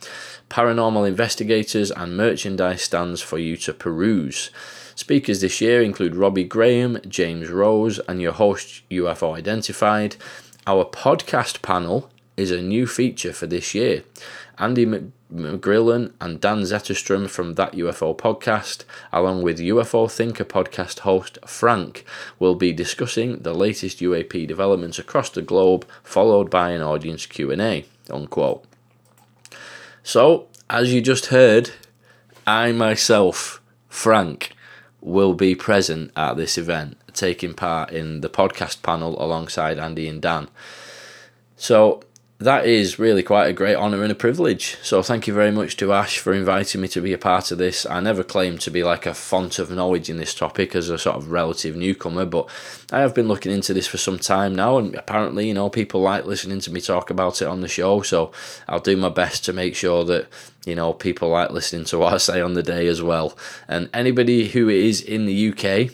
[0.49, 4.49] Paranormal investigators and merchandise stands for you to peruse.
[4.93, 10.17] Speakers this year include Robbie Graham, James Rose, and your host UFO Identified.
[10.67, 14.03] Our podcast panel is a new feature for this year.
[14.57, 21.37] Andy McGrillen and Dan Zetterstrom from That UFO podcast, along with UFO Thinker podcast host
[21.45, 22.05] Frank,
[22.39, 27.85] will be discussing the latest UAP developments across the globe, followed by an audience Q&A,
[28.09, 28.63] unquote.
[30.03, 31.71] So, as you just heard,
[32.45, 34.51] I myself, Frank,
[35.01, 40.21] will be present at this event, taking part in the podcast panel alongside Andy and
[40.21, 40.49] Dan.
[41.55, 42.03] So,
[42.43, 44.77] that is really quite a great honour and a privilege.
[44.81, 47.57] So thank you very much to Ash for inviting me to be a part of
[47.57, 47.85] this.
[47.85, 50.97] I never claimed to be like a font of knowledge in this topic as a
[50.97, 52.49] sort of relative newcomer, but
[52.91, 56.01] I have been looking into this for some time now, and apparently, you know, people
[56.01, 58.01] like listening to me talk about it on the show.
[58.01, 58.33] So
[58.67, 60.27] I'll do my best to make sure that
[60.65, 63.37] you know people like listening to what I say on the day as well.
[63.69, 65.93] And anybody who is in the UK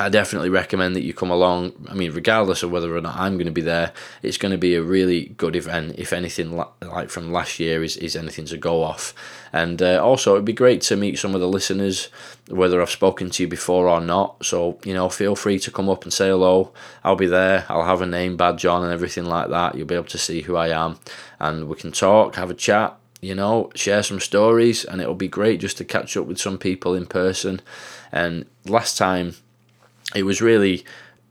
[0.00, 1.72] I definitely recommend that you come along.
[1.86, 4.58] I mean, regardless of whether or not I'm going to be there, it's going to
[4.58, 5.96] be a really good event.
[5.98, 9.12] If anything like from last year is, is anything to go off.
[9.52, 12.08] And uh, also, it'd be great to meet some of the listeners,
[12.48, 14.42] whether I've spoken to you before or not.
[14.42, 16.72] So, you know, feel free to come up and say hello.
[17.04, 17.66] I'll be there.
[17.68, 19.74] I'll have a name badge on and everything like that.
[19.74, 20.98] You'll be able to see who I am.
[21.38, 24.82] And we can talk, have a chat, you know, share some stories.
[24.82, 27.60] And it'll be great just to catch up with some people in person.
[28.10, 29.34] And last time,
[30.14, 30.84] it was really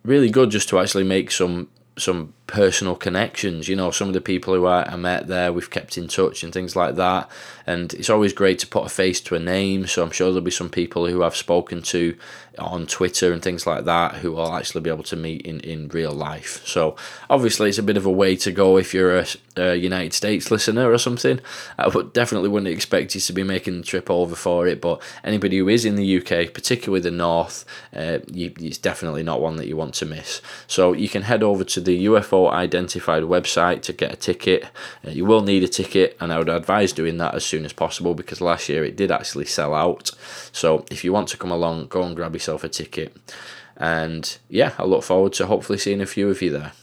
[0.04, 1.68] really good just to actually make some
[1.98, 3.68] some personal connections.
[3.68, 6.44] You know, some of the people who I, I met there, we've kept in touch
[6.44, 7.30] and things like that.
[7.68, 9.86] And it's always great to put a face to a name.
[9.86, 12.18] So I'm sure there'll be some people who I've spoken to
[12.58, 15.88] on Twitter and things like that who I'll actually be able to meet in, in
[15.90, 16.66] real life.
[16.66, 16.96] So
[17.30, 19.26] obviously, it's a bit of a way to go if you're a,
[19.56, 21.40] a United States listener or something.
[21.78, 24.82] I would definitely wouldn't expect you to be making the trip over for it.
[24.82, 29.42] But anybody who is in the UK, particularly the north, uh, you, it's definitely not
[29.42, 30.42] one that you want to miss.
[30.68, 34.64] So you can head over to the UFO Identified website to get a ticket.
[35.06, 37.74] Uh, you will need a ticket, and I would advise doing that as soon as
[37.74, 40.12] possible because last year it did actually sell out.
[40.52, 43.16] So if you want to come along, go and grab yourself a ticket.
[43.78, 46.74] And yeah, I look forward to hopefully seeing a few of you there.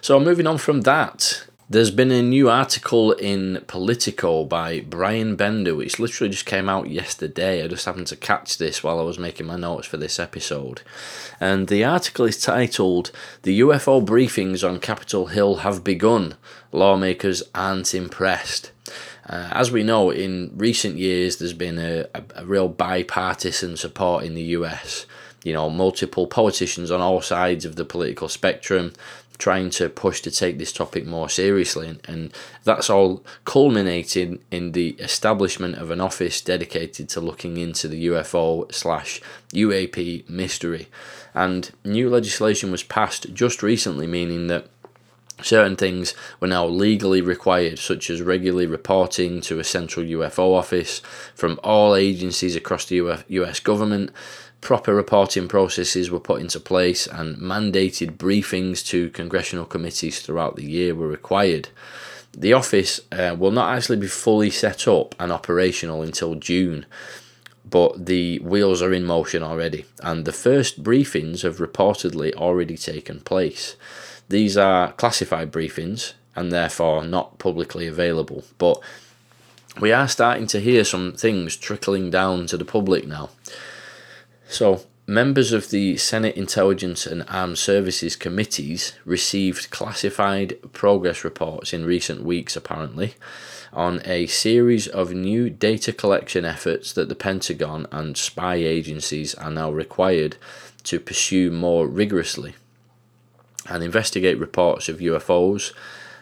[0.00, 5.74] So moving on from that, there's been a new article in Politico by Bryan Bender,
[5.74, 7.62] which literally just came out yesterday.
[7.62, 10.82] I just happened to catch this while I was making my notes for this episode.
[11.40, 13.10] And the article is titled
[13.42, 16.36] The UFO briefings on Capitol Hill have begun.
[16.70, 18.70] Lawmakers aren't impressed.
[19.28, 24.22] Uh, as we know, in recent years, there's been a, a, a real bipartisan support
[24.22, 25.04] in the US.
[25.42, 28.92] You know, multiple politicians on all sides of the political spectrum
[29.38, 31.88] trying to push to take this topic more seriously.
[31.88, 32.34] And, and
[32.64, 38.72] that's all culminating in the establishment of an office dedicated to looking into the UFO
[38.72, 39.20] slash
[39.52, 40.88] UAP mystery.
[41.34, 44.66] And new legislation was passed just recently, meaning that
[45.42, 51.00] certain things were now legally required, such as regularly reporting to a central UFO office
[51.34, 54.10] from all agencies across the US government
[54.66, 60.64] proper reporting processes were put into place and mandated briefings to congressional committees throughout the
[60.64, 61.68] year were required.
[62.36, 66.84] The office uh, will not actually be fully set up and operational until June,
[67.64, 73.20] but the wheels are in motion already, and the first briefings have reportedly already taken
[73.20, 73.76] place.
[74.28, 78.80] These are classified briefings and therefore not publicly available, but
[79.80, 83.30] we are starting to hear some things trickling down to the public now.
[84.48, 91.84] So, members of the Senate Intelligence and Armed Services Committees received classified progress reports in
[91.84, 93.14] recent weeks, apparently,
[93.72, 99.50] on a series of new data collection efforts that the Pentagon and spy agencies are
[99.50, 100.36] now required
[100.84, 102.54] to pursue more rigorously
[103.68, 105.72] and investigate reports of UFOs.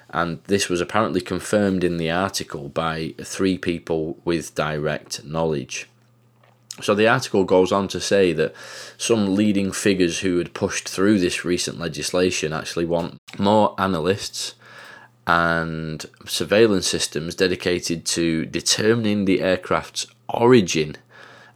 [0.09, 5.89] And this was apparently confirmed in the article by three people with direct knowledge.
[6.81, 8.55] So the article goes on to say that
[8.99, 14.55] some leading figures who had pushed through this recent legislation actually want more analysts
[15.27, 20.97] and surveillance systems dedicated to determining the aircraft's origin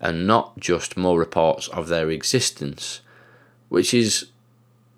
[0.01, 3.01] and not just more reports of their existence,
[3.69, 4.27] which is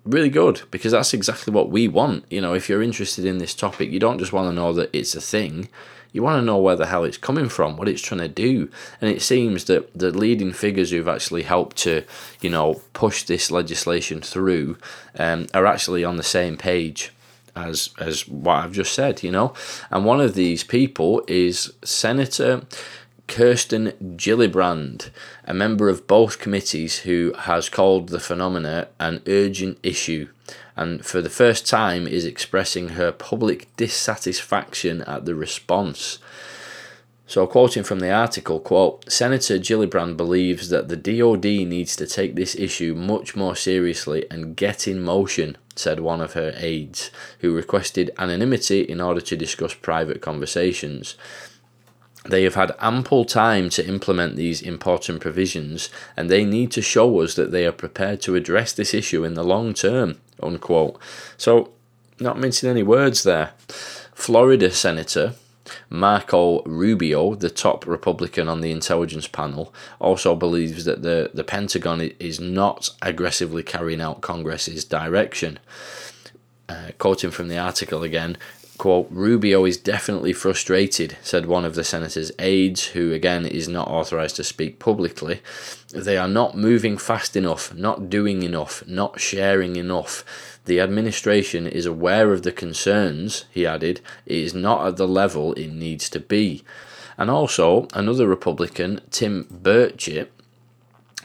[0.05, 2.25] really good because that's exactly what we want.
[2.29, 4.89] You know, if you're interested in this topic, you don't just want to know that
[4.93, 5.67] it's a thing,
[6.11, 8.69] you want to know where the hell it's coming from, what it's trying to do.
[8.99, 12.03] And it seems that the leading figures who've actually helped to,
[12.41, 14.77] you know, push this legislation through
[15.17, 17.11] um, are actually on the same page
[17.55, 19.53] as as what I've just said, you know.
[19.89, 22.63] And one of these people is Senator
[23.27, 25.09] Kirsten Gillibrand,
[25.45, 30.27] a member of both committees who has called the phenomena an urgent issue
[30.81, 36.17] and for the first time is expressing her public dissatisfaction at the response.
[37.27, 42.33] So, quoting from the article, quote, Senator Gillibrand believes that the DoD needs to take
[42.33, 47.55] this issue much more seriously and get in motion, said one of her aides, who
[47.55, 51.15] requested anonymity in order to discuss private conversations.
[52.27, 57.21] They have had ample time to implement these important provisions, and they need to show
[57.21, 60.17] us that they are prepared to address this issue in the long term.
[60.41, 60.99] Unquote.
[61.37, 61.71] So,
[62.19, 63.51] not mincing any words there.
[64.13, 65.33] Florida Senator
[65.89, 72.01] Marco Rubio, the top Republican on the intelligence panel, also believes that the, the Pentagon
[72.19, 75.59] is not aggressively carrying out Congress's direction.
[76.69, 78.37] Uh, quoting from the article again,
[78.81, 83.87] quote, Rubio is definitely frustrated, said one of the senator's aides, who again is not
[83.87, 85.39] authorized to speak publicly.
[85.93, 90.59] They are not moving fast enough, not doing enough, not sharing enough.
[90.65, 94.01] The administration is aware of the concerns, he added.
[94.25, 96.63] It is not at the level it needs to be.
[97.19, 100.29] And also, another Republican, Tim Burchett,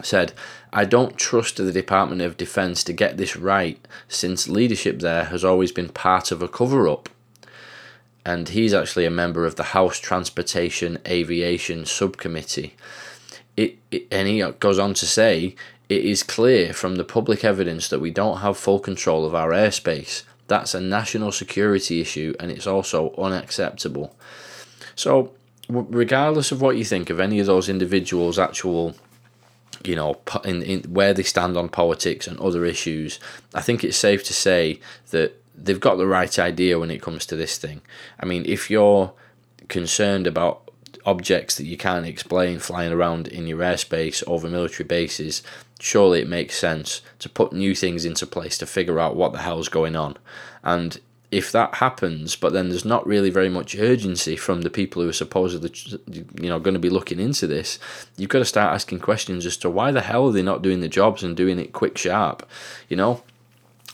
[0.03, 0.35] said,
[0.75, 3.79] I don't trust the Department of Defense to get this right,
[4.09, 7.09] since leadership there has always been part of a cover up
[8.27, 12.75] and he's actually a member of the House Transportation Aviation Subcommittee.
[13.57, 15.55] It, it, and he goes on to say
[15.89, 19.51] it is clear from the public evidence that we don't have full control of our
[19.51, 20.25] airspace.
[20.49, 24.17] That's a national security issue and it's also unacceptable.
[24.97, 25.31] So,
[25.69, 28.97] regardless of what you think of any of those individuals' actual
[29.85, 33.21] you know, in, in where they stand on politics and other issues,
[33.55, 37.27] I think it's safe to say that they've got the right idea when it comes
[37.27, 37.81] to this thing.
[38.21, 39.13] I mean, if you're
[39.69, 40.71] concerned about
[41.05, 45.43] objects that you can't explain flying around in your airspace over military bases,
[45.79, 49.39] surely it makes sense to put new things into place to figure out what the
[49.39, 50.17] hell's going on.
[50.65, 51.01] And
[51.31, 55.09] if that happens, but then there's not really very much urgency from the people who
[55.09, 55.73] are supposedly,
[56.41, 57.79] you know, going to be looking into this,
[58.17, 60.81] you've got to start asking questions as to why the hell are they not doing
[60.81, 62.49] the jobs and doing it quick sharp,
[62.89, 63.23] you know?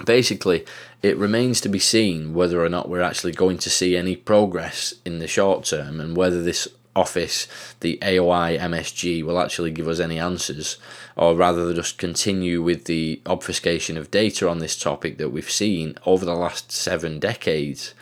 [0.04, 0.64] Basically,
[1.03, 4.94] it remains to be seen whether or not we're actually going to see any progress
[5.05, 7.48] in the short term and whether this office,
[7.80, 10.76] the AOI MSG, will actually give us any answers,
[11.16, 15.96] or rather just continue with the obfuscation of data on this topic that we've seen
[16.07, 17.94] over the last seven decades.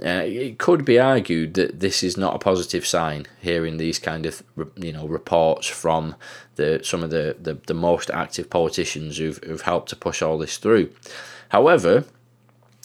[0.00, 4.26] Uh, it could be argued that this is not a positive sign hearing these kind
[4.26, 4.42] of
[4.76, 6.16] you know reports from
[6.56, 10.38] the some of the, the, the most active politicians who've, who've helped to push all
[10.38, 10.90] this through.
[11.50, 12.04] However,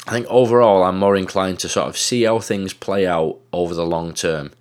[0.08, 3.74] I think overall I'm more inclined to sort of see how things play out over
[3.74, 4.52] the long term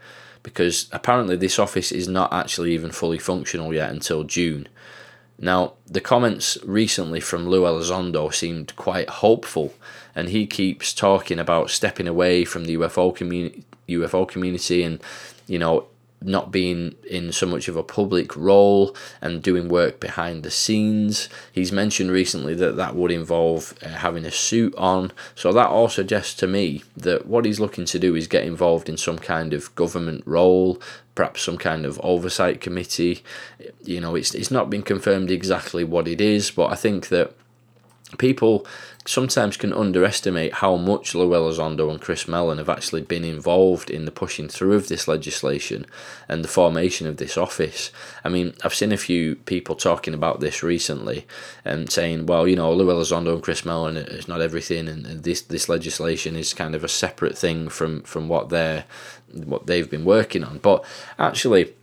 [0.42, 4.68] because apparently this office is not actually even fully functional yet until June.
[5.38, 9.74] Now, the comments recently from Lou Elizondo seemed quite hopeful,
[10.14, 15.02] and he keeps talking about stepping away from the UFO community, UFO community, and
[15.48, 15.86] you know
[16.22, 21.28] not being in so much of a public role and doing work behind the scenes.
[21.52, 25.12] He's mentioned recently that that would involve uh, having a suit on.
[25.34, 28.88] So that all suggests to me that what he's looking to do is get involved
[28.88, 30.80] in some kind of government role,
[31.14, 33.22] perhaps some kind of oversight committee.
[33.84, 37.34] You know, it's it's not been confirmed exactly what it is, but I think that
[38.18, 38.66] people
[39.08, 44.04] sometimes can underestimate how much Lou Elizondo and Chris Mellon have actually been involved in
[44.04, 45.86] the pushing through of this legislation
[46.28, 47.90] and the formation of this office.
[48.24, 51.26] I mean, I've seen a few people talking about this recently
[51.64, 55.42] and saying, well, you know, Lou Elizondo and Chris Mellon is not everything, and this
[55.42, 58.84] this legislation is kind of a separate thing from from what they're
[59.32, 60.58] what they've been working on.
[60.58, 60.84] But
[61.18, 61.74] actually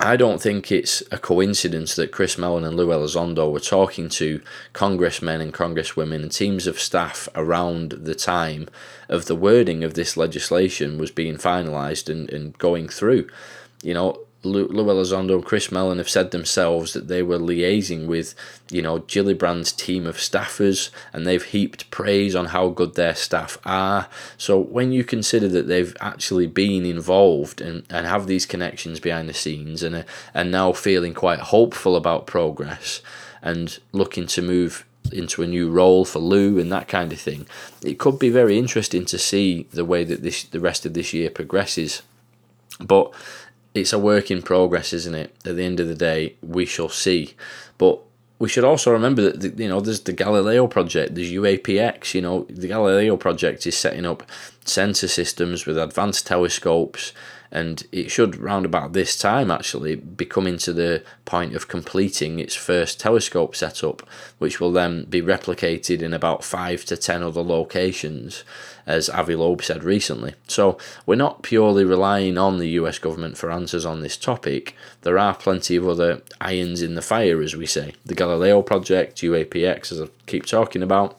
[0.00, 4.40] I don't think it's a coincidence that Chris Mellon and Lou Elizondo were talking to
[4.72, 8.68] congressmen and congresswomen and teams of staff around the time
[9.08, 13.28] of the wording of this legislation was being finalised and, and going through.
[13.82, 18.34] You know, Lou, Elizondo and Chris Mellon have said themselves that they were liaising with,
[18.70, 23.58] you know, Gillibrand's team of staffers, and they've heaped praise on how good their staff
[23.64, 24.08] are.
[24.36, 29.28] So when you consider that they've actually been involved and, and have these connections behind
[29.28, 33.00] the scenes and are, and now feeling quite hopeful about progress
[33.42, 37.46] and looking to move into a new role for Lou and that kind of thing,
[37.82, 41.12] it could be very interesting to see the way that this the rest of this
[41.12, 42.02] year progresses.
[42.80, 43.12] But
[43.80, 45.34] it's a work in progress, isn't it?
[45.44, 47.34] At the end of the day, we shall see.
[47.78, 48.00] But
[48.38, 52.14] we should also remember that you know there's the Galileo project, there's UAPX.
[52.14, 54.22] You know the Galileo project is setting up
[54.64, 57.12] sensor systems with advanced telescopes
[57.50, 62.38] and it should round about this time actually be coming to the point of completing
[62.38, 64.02] its first telescope setup
[64.38, 68.44] which will then be replicated in about 5 to 10 other locations
[68.88, 70.34] as Avi Loeb said recently.
[70.48, 74.74] So we're not purely relying on the US government for answers on this topic.
[75.02, 77.92] There are plenty of other irons in the fire as we say.
[78.06, 81.18] The Galileo project UAPX as I keep talking about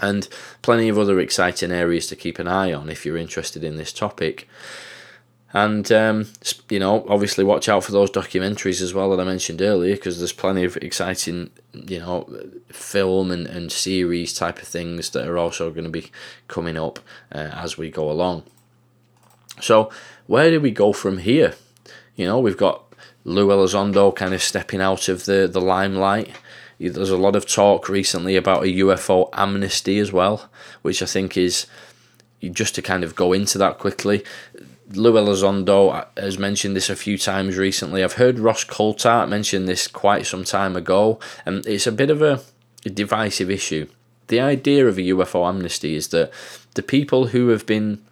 [0.00, 0.28] and
[0.62, 3.92] plenty of other exciting areas to keep an eye on if you're interested in this
[3.92, 4.48] topic.
[5.54, 6.26] And, um,
[6.68, 10.18] you know, obviously watch out for those documentaries as well that I mentioned earlier because
[10.18, 12.28] there's plenty of exciting, you know,
[12.70, 16.10] film and, and series type of things that are also going to be
[16.48, 16.98] coming up
[17.30, 18.42] uh, as we go along.
[19.60, 19.92] So,
[20.26, 21.54] where do we go from here?
[22.16, 22.92] You know, we've got
[23.22, 26.34] Lou Elizondo kind of stepping out of the, the limelight.
[26.80, 30.50] There's a lot of talk recently about a UFO amnesty as well,
[30.82, 31.68] which I think is
[32.42, 34.24] just to kind of go into that quickly.
[34.96, 38.02] Lou Elizondo has mentioned this a few times recently.
[38.02, 42.22] I've heard Ross Coulthart mention this quite some time ago, and it's a bit of
[42.22, 42.40] a
[42.84, 43.86] divisive issue.
[44.28, 46.32] The idea of a UFO amnesty is that
[46.74, 48.02] the people who have been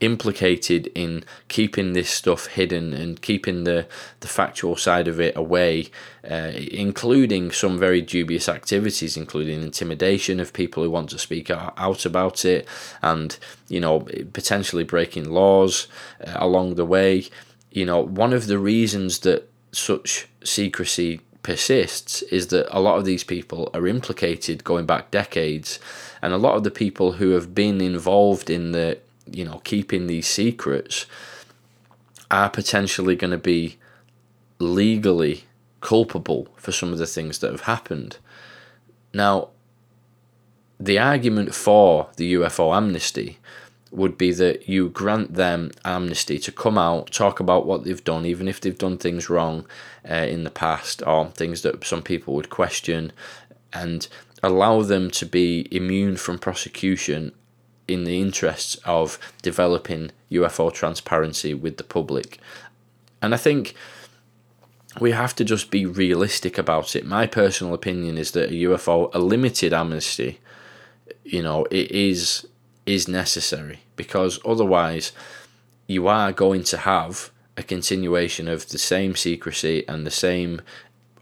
[0.00, 3.86] implicated in keeping this stuff hidden and keeping the,
[4.20, 5.88] the factual side of it away,
[6.28, 12.06] uh, including some very dubious activities, including intimidation of people who want to speak out
[12.06, 12.66] about it,
[13.02, 13.38] and
[13.68, 14.00] you know
[14.32, 15.86] potentially breaking laws
[16.26, 17.26] uh, along the way.
[17.70, 23.04] You know, one of the reasons that such secrecy persists is that a lot of
[23.04, 25.78] these people are implicated going back decades,
[26.22, 28.98] and a lot of the people who have been involved in the
[29.32, 31.06] you know keeping these secrets
[32.30, 33.76] are potentially going to be
[34.58, 35.44] legally
[35.80, 38.18] culpable for some of the things that have happened.
[39.12, 39.48] Now,
[40.78, 43.38] the argument for the UFO amnesty
[43.90, 48.24] would be that you grant them amnesty to come out, talk about what they've done,
[48.24, 49.66] even if they've done things wrong
[50.08, 53.12] uh, in the past or things that some people would question,
[53.72, 54.06] and
[54.42, 57.32] allow them to be immune from prosecution
[57.90, 62.38] in the interests of developing UFO transparency with the public.
[63.20, 63.74] And I think
[65.00, 67.04] we have to just be realistic about it.
[67.04, 70.40] My personal opinion is that a UFO, a limited amnesty,
[71.24, 72.46] you know, it is
[72.86, 75.12] is necessary because otherwise
[75.86, 80.60] you are going to have a continuation of the same secrecy and the same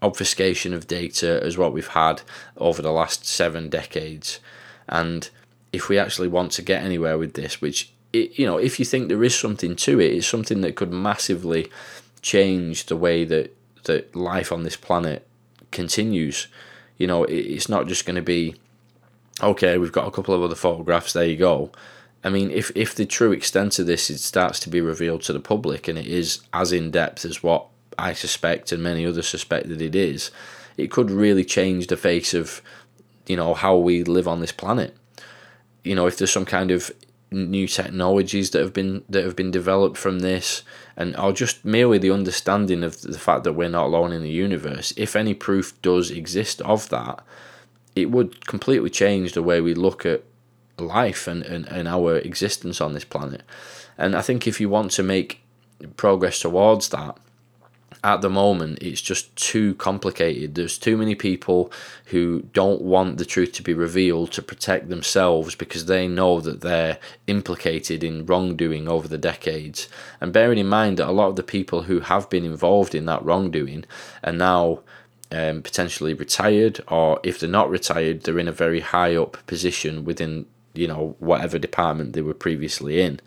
[0.01, 2.21] obfuscation of data as what we've had
[2.57, 4.39] over the last seven decades.
[4.87, 5.29] And
[5.71, 8.85] if we actually want to get anywhere with this, which it, you know, if you
[8.85, 11.71] think there is something to it, it's something that could massively
[12.21, 13.55] change the way that
[13.85, 15.27] that life on this planet
[15.71, 16.47] continues.
[16.97, 18.55] You know, it, it's not just going to be
[19.41, 19.77] okay.
[19.77, 21.13] We've got a couple of other photographs.
[21.13, 21.71] There you go.
[22.23, 25.33] I mean, if if the true extent of this it starts to be revealed to
[25.33, 27.67] the public, and it is as in depth as what
[27.97, 30.31] I suspect and many others suspect that it is,
[30.77, 32.61] it could really change the face of,
[33.27, 34.95] you know, how we live on this planet.
[35.89, 36.91] You know, if there's some kind of
[37.31, 40.63] new technologies that have been that have been developed from this,
[40.95, 44.29] and or just merely the understanding of the fact that we're not alone in the
[44.29, 44.93] universe.
[44.97, 47.23] If any proof does exist of that,
[47.95, 50.23] it would completely change the way we look at
[50.77, 53.43] life and, and, and our existence on this planet.
[53.97, 55.41] And I think if you want to make
[55.97, 57.17] progress towards that,
[58.03, 60.55] at the moment it's just too complicated.
[60.55, 61.71] There's too many people
[62.05, 66.61] who don't want the truth to be revealed to protect themselves because they know that
[66.61, 66.97] they're
[67.27, 69.89] implicated in wrongdoing over the decades.
[70.21, 73.05] And bearing in mind that a lot of the people who have been involved in
[73.05, 73.85] that wrongdoing
[74.23, 74.79] are now
[75.31, 80.03] um, potentially retired, or if they're not retired, they're in a very high up position
[80.05, 83.19] within you know whatever department they were previously in.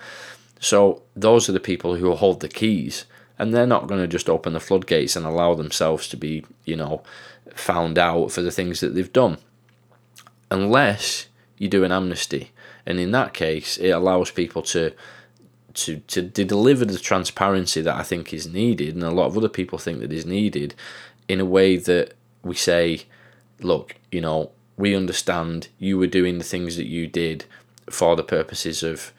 [0.58, 3.04] So those are the people who hold the keys
[3.38, 6.76] and they're not going to just open the floodgates and allow themselves to be, you
[6.76, 7.02] know,
[7.54, 9.38] found out for the things that they've done.
[10.50, 11.28] Unless
[11.58, 12.50] you do an amnesty.
[12.84, 14.92] And in that case, it allows people to
[15.74, 19.48] to, to, deliver the transparency that I think is needed, and a lot of other
[19.48, 20.74] people think that is needed,
[21.28, 22.12] in a way that
[22.42, 23.04] we say,
[23.60, 27.46] look, you know, we understand you were doing the things that you did
[27.88, 29.12] for the purposes of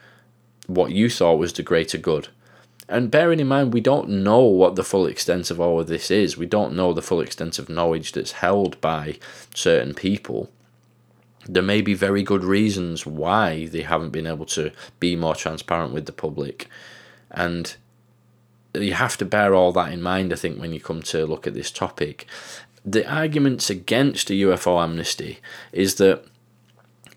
[0.67, 2.27] what you thought was the greater good.
[2.89, 6.11] And bearing in mind, we don't know what the full extent of all of this
[6.11, 6.37] is.
[6.37, 9.17] We don't know the full extent of knowledge that's held by
[9.53, 10.51] certain people.
[11.45, 15.93] There may be very good reasons why they haven't been able to be more transparent
[15.93, 16.67] with the public.
[17.31, 17.75] And
[18.73, 21.47] you have to bear all that in mind, I think, when you come to look
[21.47, 22.27] at this topic.
[22.85, 25.39] The arguments against a UFO amnesty
[25.71, 26.25] is that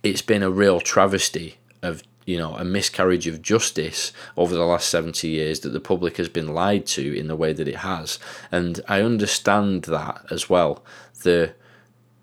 [0.02, 4.90] it's been a real travesty of you know a miscarriage of justice over the last
[4.90, 8.18] 70 years that the public has been lied to in the way that it has.
[8.52, 10.84] And i understand that as well
[11.22, 11.54] the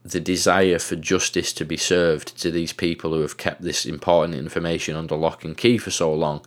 [0.06, 4.38] the desire for justice to be served to these people who have kept this important
[4.38, 6.46] information under lock and key for so long.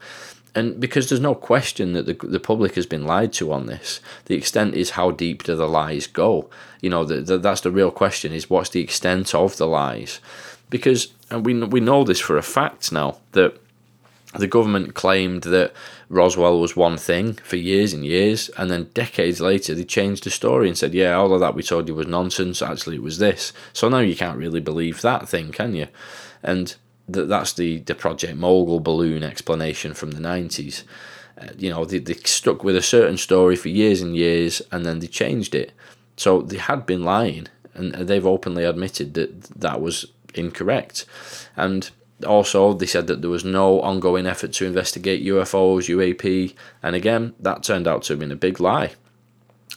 [0.54, 4.00] And because there's no question that the, the public has been lied to on this
[4.26, 6.50] the extent is how deep do the lies go?
[6.82, 10.20] You know the, the, that's the real question is what's the extent of the lies
[10.70, 13.60] because and we we know this for a fact now that
[14.34, 15.72] the government claimed that
[16.08, 20.30] Roswell was one thing for years and years, and then decades later they changed the
[20.30, 22.62] story and said, "Yeah, all of that we told you was nonsense.
[22.62, 25.88] Actually, it was this." So now you can't really believe that thing, can you?
[26.42, 26.74] And
[27.12, 30.84] th- that's the the Project Mogul balloon explanation from the nineties.
[31.40, 34.86] Uh, you know, they, they stuck with a certain story for years and years, and
[34.86, 35.72] then they changed it.
[36.16, 40.06] So they had been lying, and they've openly admitted that that was
[40.37, 41.05] incorrect.
[41.57, 41.91] And
[42.26, 47.34] also, they said that there was no ongoing effort to investigate UFOs, UAP, and again,
[47.41, 48.93] that turned out to have been a big lie.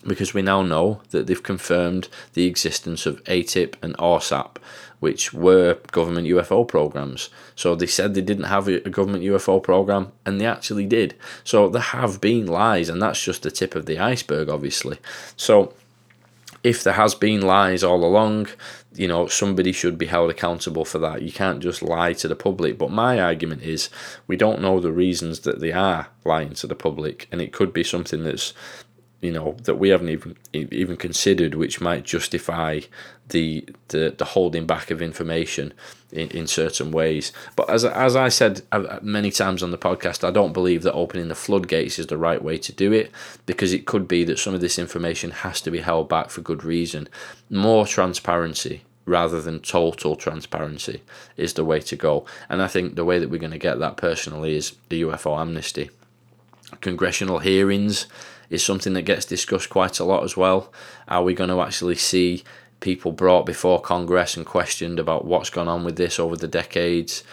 [0.07, 4.55] Because we now know that they've confirmed the existence of AATIP and AAWSAP,
[5.01, 7.30] which were government UFO programs.
[7.55, 11.16] So they said they didn't have a government UFO program, and they actually did.
[11.43, 14.99] So there have been lies, and that's just the tip of the iceberg, obviously.
[15.36, 15.74] So
[16.64, 18.47] if there has been lies all along,
[18.93, 21.22] you know, somebody should be held accountable for that.
[21.22, 22.78] You can't just lie to the public.
[22.78, 23.89] But my argument is
[24.28, 27.72] we don't know the reasons that they are lying to the public, and it could
[27.72, 28.53] be something that's
[29.22, 32.82] you know that we haven't even even considered, which might justify
[33.30, 35.74] the the, the holding back of information
[36.11, 37.32] in, in certain ways.
[37.55, 40.93] But as as I said uh, many times on the podcast, I don't believe that
[40.93, 43.11] opening the floodgates is the right way to do it
[43.45, 46.41] because it could be that some of this information has to be held back for
[46.41, 47.09] good reason.
[47.49, 51.01] More transparency rather than total transparency
[51.36, 52.26] is the way to go.
[52.47, 55.39] And I think the way that we're going to get that personally is the UFO
[55.39, 55.89] amnesty.
[56.82, 58.05] Congressional hearings
[58.50, 60.72] is something that gets discussed quite a lot as well.
[61.08, 62.43] Are we going to actually see
[62.80, 67.24] people brought before Congress and questioned about what's gone on with this over the decades?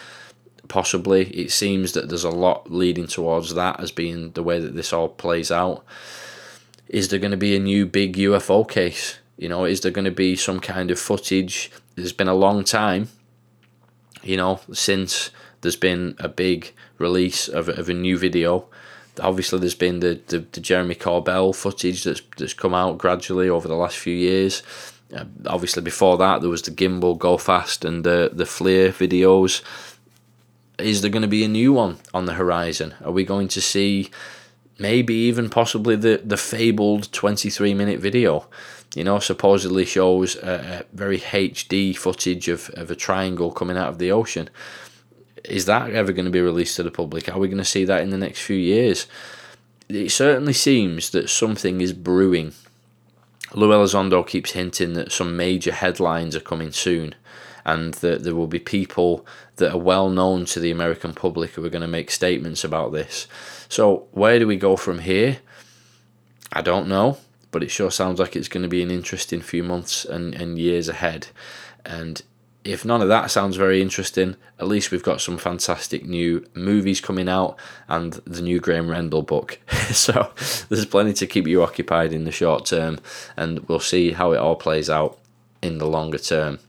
[0.67, 1.25] Possibly.
[1.29, 4.93] It seems that there's a lot leading towards that as being the way that this
[4.93, 5.83] all plays out.
[6.87, 9.19] Is there going to be a new big UFO case?
[9.37, 11.71] You know, is there going to be some kind of footage?
[11.95, 13.09] There's been a long time,
[14.23, 18.67] you know, since there's been a big release of, of a new video
[19.21, 23.67] obviously there's been the, the, the, Jeremy Corbell footage that's that's come out gradually over
[23.67, 24.63] the last few years.
[25.15, 29.61] Uh, obviously before that there was the gimbal go fast and the the FLIR videos.
[30.79, 32.93] Is there going to be a new one on the horizon?
[33.03, 34.11] Are we going to see
[34.77, 38.47] maybe even possibly the the fabled 23 minute video?
[38.95, 43.89] You know, supposedly shows a, a very HD footage of, of a triangle coming out
[43.89, 44.49] of the ocean
[45.47, 47.29] is that ever going to be released to the public?
[47.29, 49.07] Are we going to see that in the next few years?
[49.89, 52.53] It certainly seems that something is brewing.
[53.53, 57.15] Lou Elizondo keeps hinting that some major headlines are coming soon
[57.65, 59.25] and that there will be people
[59.57, 62.91] that are well known to the American public who are going to make statements about
[62.91, 63.27] this.
[63.69, 65.39] So, where do we go from here?
[66.53, 67.17] I don't know,
[67.51, 70.57] but it sure sounds like it's going to be an interesting few months and, and
[70.57, 71.27] years ahead.
[71.85, 72.21] And
[72.63, 76.99] if none of that sounds very interesting, at least we've got some fantastic new movies
[76.99, 79.59] coming out and the new Graham Rendall book.
[79.91, 80.31] so
[80.69, 82.99] there's plenty to keep you occupied in the short term,
[83.35, 85.17] and we'll see how it all plays out
[85.61, 86.59] in the longer term.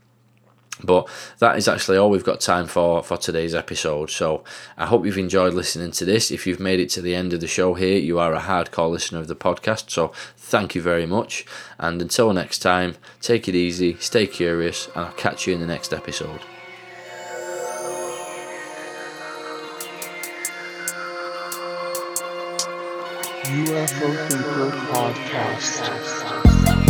[0.83, 1.09] But
[1.39, 4.09] that is actually all we've got time for for today's episode.
[4.09, 4.43] So
[4.77, 6.31] I hope you've enjoyed listening to this.
[6.31, 8.89] If you've made it to the end of the show here, you are a hardcore
[8.89, 9.89] listener of the podcast.
[9.89, 11.45] So thank you very much.
[11.77, 15.67] And until next time, take it easy, stay curious, and I'll catch you in the
[15.67, 16.41] next episode.
[23.49, 26.88] UFO Thinker Podcast.